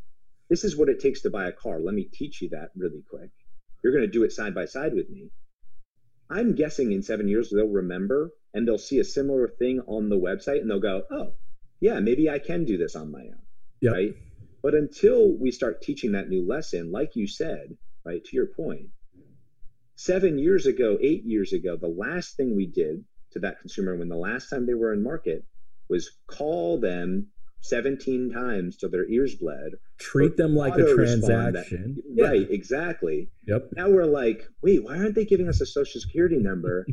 [0.50, 1.80] this is what it takes to buy a car.
[1.80, 3.30] Let me teach you that really quick.
[3.84, 5.30] You're going to do it side by side with me.
[6.30, 10.18] I'm guessing in seven years they'll remember and they'll see a similar thing on the
[10.18, 11.34] website and they'll go, oh,
[11.80, 13.42] yeah, maybe I can do this on my own.
[13.82, 13.94] Yep.
[13.94, 14.16] Right.
[14.62, 18.88] But until we start teaching that new lesson, like you said, right, to your point,
[19.96, 24.10] seven years ago, eight years ago, the last thing we did to that consumer when
[24.10, 25.46] the last time they were in market
[25.90, 27.28] was call them
[27.62, 29.74] 17 times till their ears bled.
[29.98, 31.98] Treat them like a transaction.
[31.98, 32.28] That, yeah.
[32.28, 33.30] Right, exactly.
[33.48, 33.70] Yep.
[33.74, 36.88] Now we're like, wait, why aren't they giving us a social security number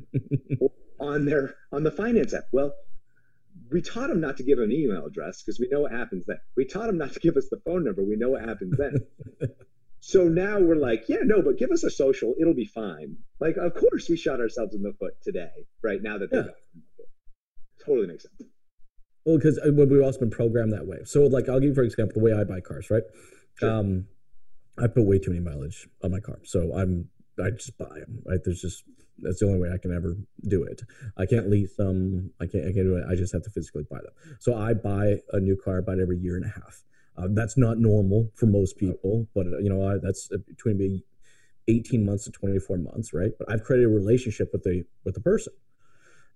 [1.01, 2.45] on their on the finance app?
[2.53, 2.75] Well,
[3.71, 6.39] we taught them not to give an email address because we know what happens then.
[6.57, 8.03] We taught them not to give us the phone number.
[8.03, 8.99] We know what happens then.
[10.01, 12.35] so now we're like, yeah, no, but give us a social.
[12.41, 13.17] It'll be fine.
[13.41, 15.51] Like, of course, we shot ourselves in the foot today,
[15.83, 16.53] right now that they're
[16.99, 17.05] yeah.
[17.85, 18.51] totally makes sense.
[19.25, 20.99] Well, because uh, we've also been programmed that way.
[21.05, 22.91] So, like, I'll give you for example the way I buy cars.
[22.91, 23.03] Right,
[23.59, 23.71] sure.
[23.71, 24.07] um,
[24.79, 27.09] I put way too many mileage on my car, so I'm
[27.43, 28.23] I just buy them.
[28.25, 28.85] Right, there's just
[29.19, 30.17] that's the only way I can ever
[30.47, 30.83] do it.
[31.17, 32.33] I can't lease them.
[32.41, 32.65] I can't.
[32.65, 33.05] I can't do it.
[33.09, 34.13] I just have to physically buy them.
[34.41, 36.83] So I buy a new car about every year and a half.
[37.17, 40.79] Uh, that's not normal for most people, but uh, you know I, that's uh, between
[40.79, 41.05] me
[41.69, 43.31] 18 months to 24 months, right?
[43.39, 45.53] But I've created a relationship with the with the person,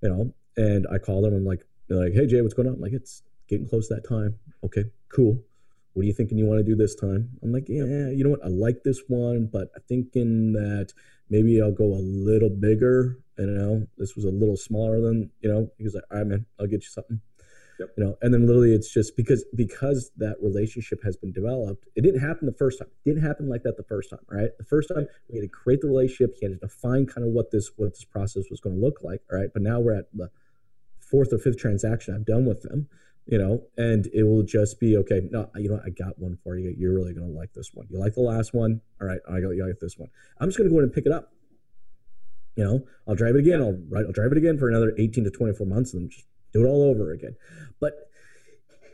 [0.02, 1.34] you know, and I call them.
[1.34, 2.74] I'm like, like, hey Jay, what's going on?
[2.74, 4.36] I'm like, it's getting close to that time.
[4.64, 5.42] Okay, cool.
[5.92, 7.30] What are you thinking you want to do this time?
[7.42, 8.44] I'm like, yeah, you know what?
[8.44, 10.92] I like this one, but I'm thinking that
[11.28, 13.18] maybe I'll go a little bigger.
[13.38, 15.70] You know, this was a little smaller than you know.
[15.78, 17.20] He was like, all right, man, I'll get you something.
[17.80, 17.88] Yep.
[17.96, 21.86] You know, and then literally it's just because because that relationship has been developed.
[21.96, 22.88] It didn't happen the first time.
[23.04, 24.50] It didn't happen like that the first time, right?
[24.58, 26.36] The first time we had to create the relationship.
[26.38, 29.02] He had to define kind of what this what this process was going to look
[29.02, 29.22] like.
[29.32, 30.30] All right, but now we're at the
[31.00, 32.86] fourth or fifth transaction I've done with them,
[33.26, 35.22] you know, and it will just be okay.
[35.30, 36.74] No, you know, I got one for you.
[36.76, 37.86] You're really gonna like this one.
[37.90, 38.80] You like the last one?
[39.00, 40.10] All right, I got you like this one.
[40.38, 41.32] I'm just gonna go ahead and pick it up.
[42.56, 43.60] You know, I'll drive it again.
[43.60, 46.64] I'll right, I'll drive it again for another 18 to 24 months, and just do
[46.64, 47.36] it all over again.
[47.80, 48.10] But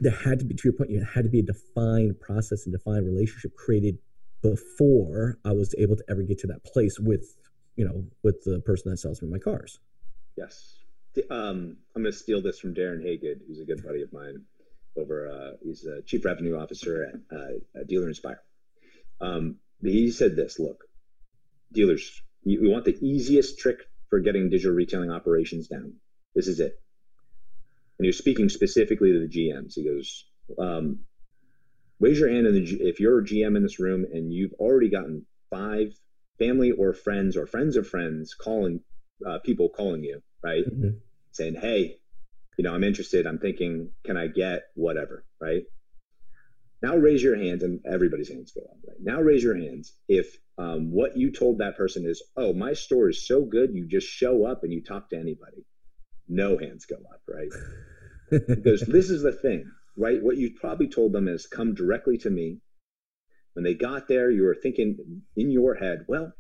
[0.01, 2.72] there had to be, to your point, you had to be a defined process and
[2.72, 3.99] defined relationship created
[4.43, 7.35] before I was able to ever get to that place with,
[7.77, 9.81] you know, with the person that sells me my cars.
[10.37, 10.76] Yes
[11.30, 14.42] um, I'm going to steal this from Darren Haygood, who's a good buddy of mine.
[14.96, 18.40] Over, uh, he's a chief revenue officer at, uh, Dealer Inspire.
[19.20, 20.84] Um, he said this: Look,
[21.72, 25.94] dealers, you, we want the easiest trick for getting digital retailing operations down.
[26.34, 26.80] This is it.
[27.98, 29.72] And he was speaking specifically to the GMs.
[29.74, 30.26] He goes,
[30.58, 31.00] um,
[31.98, 35.24] raise your hand the, if you're a GM in this room and you've already gotten
[35.50, 35.94] five
[36.38, 38.80] family or friends or friends of friends calling
[39.26, 40.64] uh, people calling you, right?
[40.64, 40.98] Mm-hmm
[41.37, 41.97] saying, hey,
[42.57, 43.26] you know, I'm interested.
[43.26, 45.64] I'm thinking, can I get whatever, right?
[46.82, 48.76] Now raise your hands, and everybody's hands go up.
[48.87, 52.74] Right now, raise your hands if um, what you told that person is, "Oh, my
[52.74, 55.64] store is so good, you just show up and you talk to anybody."
[56.28, 57.51] No hands go up, right?
[58.30, 60.22] because this is the thing, right?
[60.22, 62.61] What you probably told them is, "Come directly to me."
[63.55, 66.34] When they got there, you were thinking in your head, "Well,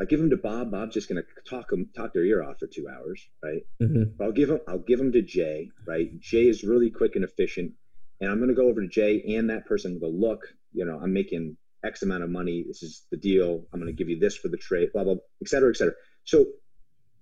[0.00, 0.70] I give them to Bob.
[0.70, 3.62] Bob's just going to talk them, talk their ear off for two hours, right?
[3.80, 4.22] Mm-hmm.
[4.22, 6.18] I'll give them, I'll give them to Jay, right?
[6.18, 7.72] Jay is really quick and efficient,
[8.20, 10.00] and I'm going to go over to Jay and that person.
[10.00, 12.64] Go look, you know, I'm making X amount of money.
[12.66, 13.66] This is the deal.
[13.72, 15.94] I'm going to give you this for the trade, blah blah, et cetera, et cetera.
[16.24, 16.46] So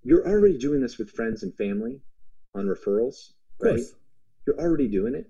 [0.04, 2.00] you're already doing this with friends and family
[2.54, 3.80] on referrals, right?
[4.46, 5.26] You're already doing it.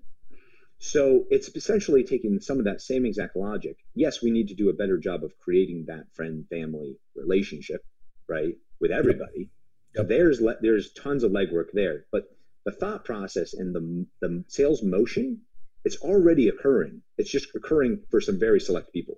[0.83, 3.77] So it's essentially taking some of that same exact logic.
[3.93, 7.85] Yes, we need to do a better job of creating that friend family relationship,
[8.27, 9.51] right, with everybody.
[9.95, 10.07] Yep.
[10.07, 12.23] There's le- there's tons of legwork there, but
[12.65, 15.41] the thought process and the the sales motion,
[15.85, 17.03] it's already occurring.
[17.15, 19.17] It's just occurring for some very select people.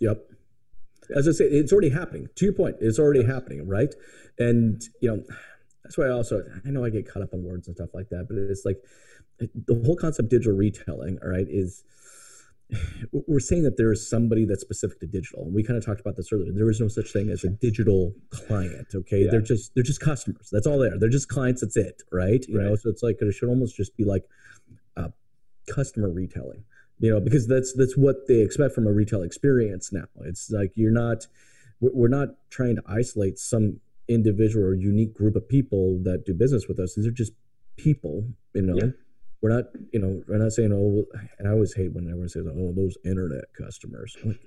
[0.00, 0.20] Yep.
[1.14, 2.26] As I say, it's already happening.
[2.34, 3.94] To your point, it's already happening, right?
[4.36, 5.22] And you know,
[5.84, 8.08] that's why I also I know I get caught up on words and stuff like
[8.10, 8.78] that, but it's like
[9.38, 11.84] the whole concept of digital retailing, all right, is
[13.12, 15.44] we're saying that there is somebody that's specific to digital.
[15.44, 16.52] And we kind of talked about this earlier.
[16.52, 18.88] There is no such thing as a digital client.
[18.94, 19.24] Okay.
[19.24, 19.30] Yeah.
[19.30, 20.48] They're just they're just customers.
[20.50, 20.98] That's all they are.
[20.98, 22.02] They're just clients, that's it.
[22.10, 22.44] Right.
[22.48, 22.68] You right.
[22.68, 24.24] know, so it's like it should almost just be like
[24.96, 25.08] uh,
[25.68, 26.64] customer retailing.
[26.98, 30.06] You know, because that's that's what they expect from a retail experience now.
[30.20, 31.26] It's like you're not
[31.80, 33.80] we're not trying to isolate some
[34.14, 36.94] individual or unique group of people that do business with us.
[36.94, 37.32] These are just
[37.76, 38.76] people, you know.
[38.76, 38.90] Yeah.
[39.40, 41.04] We're not, you know, we're not saying, oh,
[41.38, 44.16] and I always hate when everyone says, oh, those internet customers.
[44.24, 44.38] Like,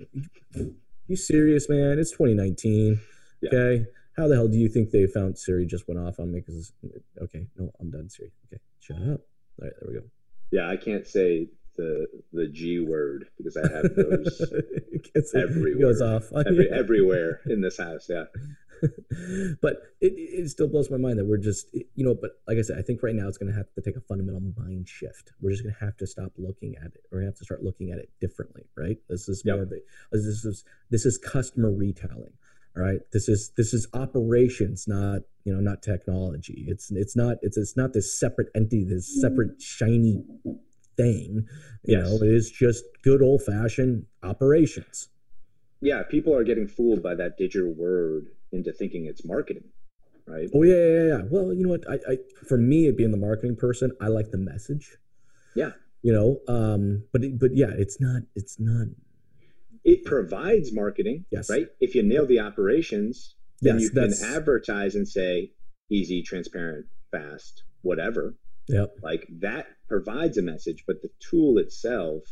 [1.06, 1.98] you serious, man?
[1.98, 2.98] It's 2019.
[3.42, 3.48] Yeah.
[3.48, 3.86] Okay.
[4.16, 6.40] How the hell do you think they found Siri just went off on me?
[6.40, 6.72] Because,
[7.20, 8.32] okay, no, I'm done, Siri.
[8.46, 9.20] Okay, shut up.
[9.60, 10.06] All right, there we go.
[10.50, 14.40] Yeah, I can't say the the G word because I have those
[15.34, 15.92] everywhere.
[15.92, 18.06] Goes off Every, everywhere in this house.
[18.08, 18.24] Yeah.
[19.62, 22.62] but it, it still blows my mind that we're just you know but like i
[22.62, 25.32] said i think right now it's going to have to take a fundamental mind shift
[25.40, 27.90] we're just going to have to stop looking at it or have to start looking
[27.90, 29.58] at it differently right this is yep.
[29.68, 29.80] the,
[30.12, 32.32] this is this is customer retailing
[32.76, 37.36] all right this is this is operations not you know not technology it's it's not
[37.42, 39.20] it's it's not this separate entity this mm-hmm.
[39.20, 40.22] separate shiny
[40.96, 41.46] thing.
[41.84, 42.08] You yes.
[42.08, 45.08] know, it is just good old fashioned operations.
[45.80, 49.64] Yeah, people are getting fooled by that digital word into thinking it's marketing,
[50.26, 50.48] right?
[50.54, 51.22] Oh yeah, yeah, yeah.
[51.30, 51.88] Well, you know what?
[51.88, 52.16] I, I
[52.46, 54.96] for me, being the marketing person, I like the message.
[55.54, 55.70] Yeah.
[56.02, 58.22] You know, um, but it, but yeah, it's not.
[58.34, 58.88] It's not.
[59.84, 61.48] It provides marketing, yes.
[61.48, 61.68] right?
[61.80, 65.52] If you nail the operations, then yes, you can advertise and say
[65.90, 68.34] easy, transparent, fast, whatever.
[68.68, 68.96] Yep.
[69.02, 72.22] Like that provides a message, but the tool itself,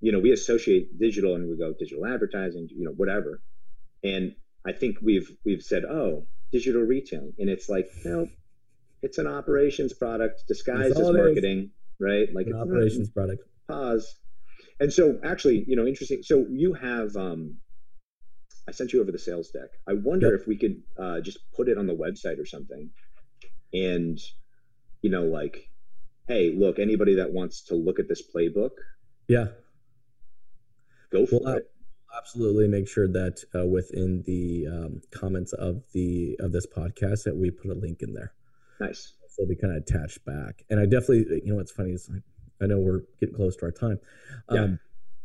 [0.00, 3.40] you know, we associate digital and we go digital advertising, you know, whatever.
[4.02, 4.34] And
[4.66, 8.28] I think we've we've said, oh, digital retailing, and it's like, nope,
[9.02, 12.28] it's an operations product disguised as marketing, right?
[12.34, 13.42] Like an operations product.
[13.68, 14.18] Pause.
[14.80, 16.22] And so, actually, you know, interesting.
[16.22, 17.56] So you have, um,
[18.68, 19.70] I sent you over the sales deck.
[19.88, 20.40] I wonder yep.
[20.40, 22.90] if we could uh, just put it on the website or something,
[23.72, 24.18] and
[25.02, 25.68] you know, like,
[26.26, 28.70] hey, look, anybody that wants to look at this playbook,
[29.28, 29.46] yeah,
[31.12, 31.70] go for well, it.
[32.16, 37.36] Absolutely, make sure that uh, within the um, comments of the of this podcast that
[37.36, 38.32] we put a link in there.
[38.80, 39.14] Nice.
[39.28, 42.22] So they kind of attach back, and I definitely, you know, what's funny is like,
[42.62, 44.00] I know we're getting close to our time.
[44.48, 44.76] Um, yeah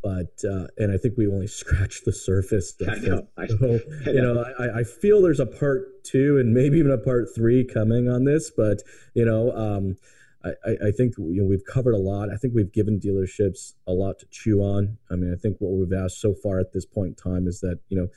[0.03, 2.73] but uh, and I think we only scratched the surface.
[2.87, 3.27] I know.
[3.37, 6.91] I, so, I you know, I, I, feel there's a part two and maybe even
[6.91, 8.81] a part three coming on this, but
[9.13, 9.97] you know, um,
[10.43, 12.29] I, I think you know we've covered a lot.
[12.31, 14.97] I think we've given dealerships a lot to chew on.
[15.09, 17.59] I mean, I think what we've asked so far at this point in time is
[17.61, 18.07] that you know,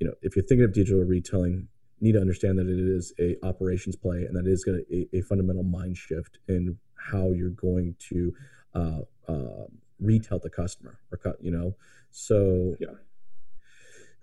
[0.00, 1.68] you know, if you're thinking of digital retailing,
[2.00, 4.84] you need to understand that it is a operations play and that it is going
[4.84, 8.34] to a, a fundamental mind shift in how you're going to
[8.74, 9.66] uh, uh,
[10.02, 11.74] retail the customer or cut you know
[12.10, 12.88] so yeah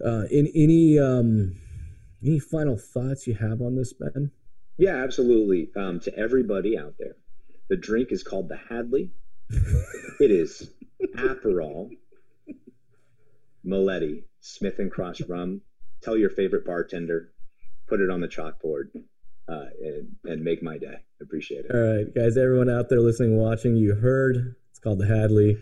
[0.06, 1.56] uh in any um
[2.24, 4.32] any final thoughts you have on this ben
[4.78, 7.16] yeah absolutely um to everybody out there
[7.70, 9.12] the drink is called the hadley
[10.20, 10.72] it is
[11.18, 11.90] aperol
[13.66, 15.62] Meletti, Smith and Cross rum.
[16.02, 17.32] Tell your favorite bartender,
[17.88, 18.90] put it on the chalkboard,
[19.50, 20.96] uh, and, and make my day.
[21.22, 21.72] Appreciate it.
[21.74, 25.58] All right, guys, everyone out there listening, watching, you heard it's called the Hadley.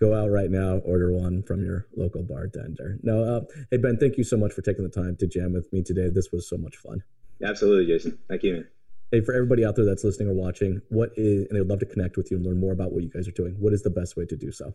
[0.00, 2.98] Go out right now, order one from your local bartender.
[3.02, 3.40] No, uh,
[3.70, 6.08] hey Ben, thank you so much for taking the time to jam with me today.
[6.08, 7.02] This was so much fun.
[7.42, 8.18] Absolutely, Jason.
[8.28, 8.52] Thank you.
[8.54, 8.68] Man.
[9.10, 11.80] Hey, for everybody out there that's listening or watching, what is and they would love
[11.80, 13.54] to connect with you and learn more about what you guys are doing.
[13.58, 14.74] What is the best way to do so?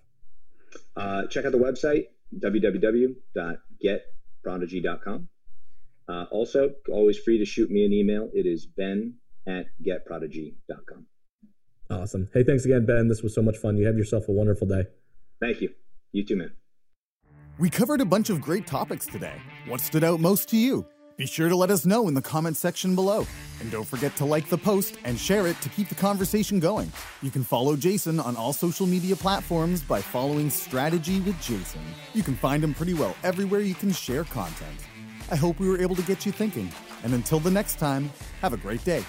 [0.96, 2.08] Uh, check out the website
[2.40, 5.30] www.getprodigy.com.
[6.10, 8.32] Uh, also, always free to shoot me an email.
[8.34, 9.14] It is ben
[9.48, 11.06] at getprodigy.com.
[11.90, 12.30] Awesome.
[12.34, 13.08] Hey, thanks again, Ben.
[13.08, 13.78] This was so much fun.
[13.78, 14.86] You have yourself a wonderful day.
[15.40, 15.70] Thank you.
[16.12, 16.54] You too, man.
[17.60, 19.40] We covered a bunch of great topics today.
[19.68, 20.88] What stood out most to you?
[21.16, 23.28] Be sure to let us know in the comments section below.
[23.62, 26.92] And don't forget to like the post and share it to keep the conversation going.
[27.22, 31.82] You can follow Jason on all social media platforms by following Strategy with Jason.
[32.16, 34.80] You can find him pretty well everywhere you can share content.
[35.30, 36.72] I hope we were able to get you thinking.
[37.04, 38.12] And until the next time,
[38.42, 39.06] have a great day.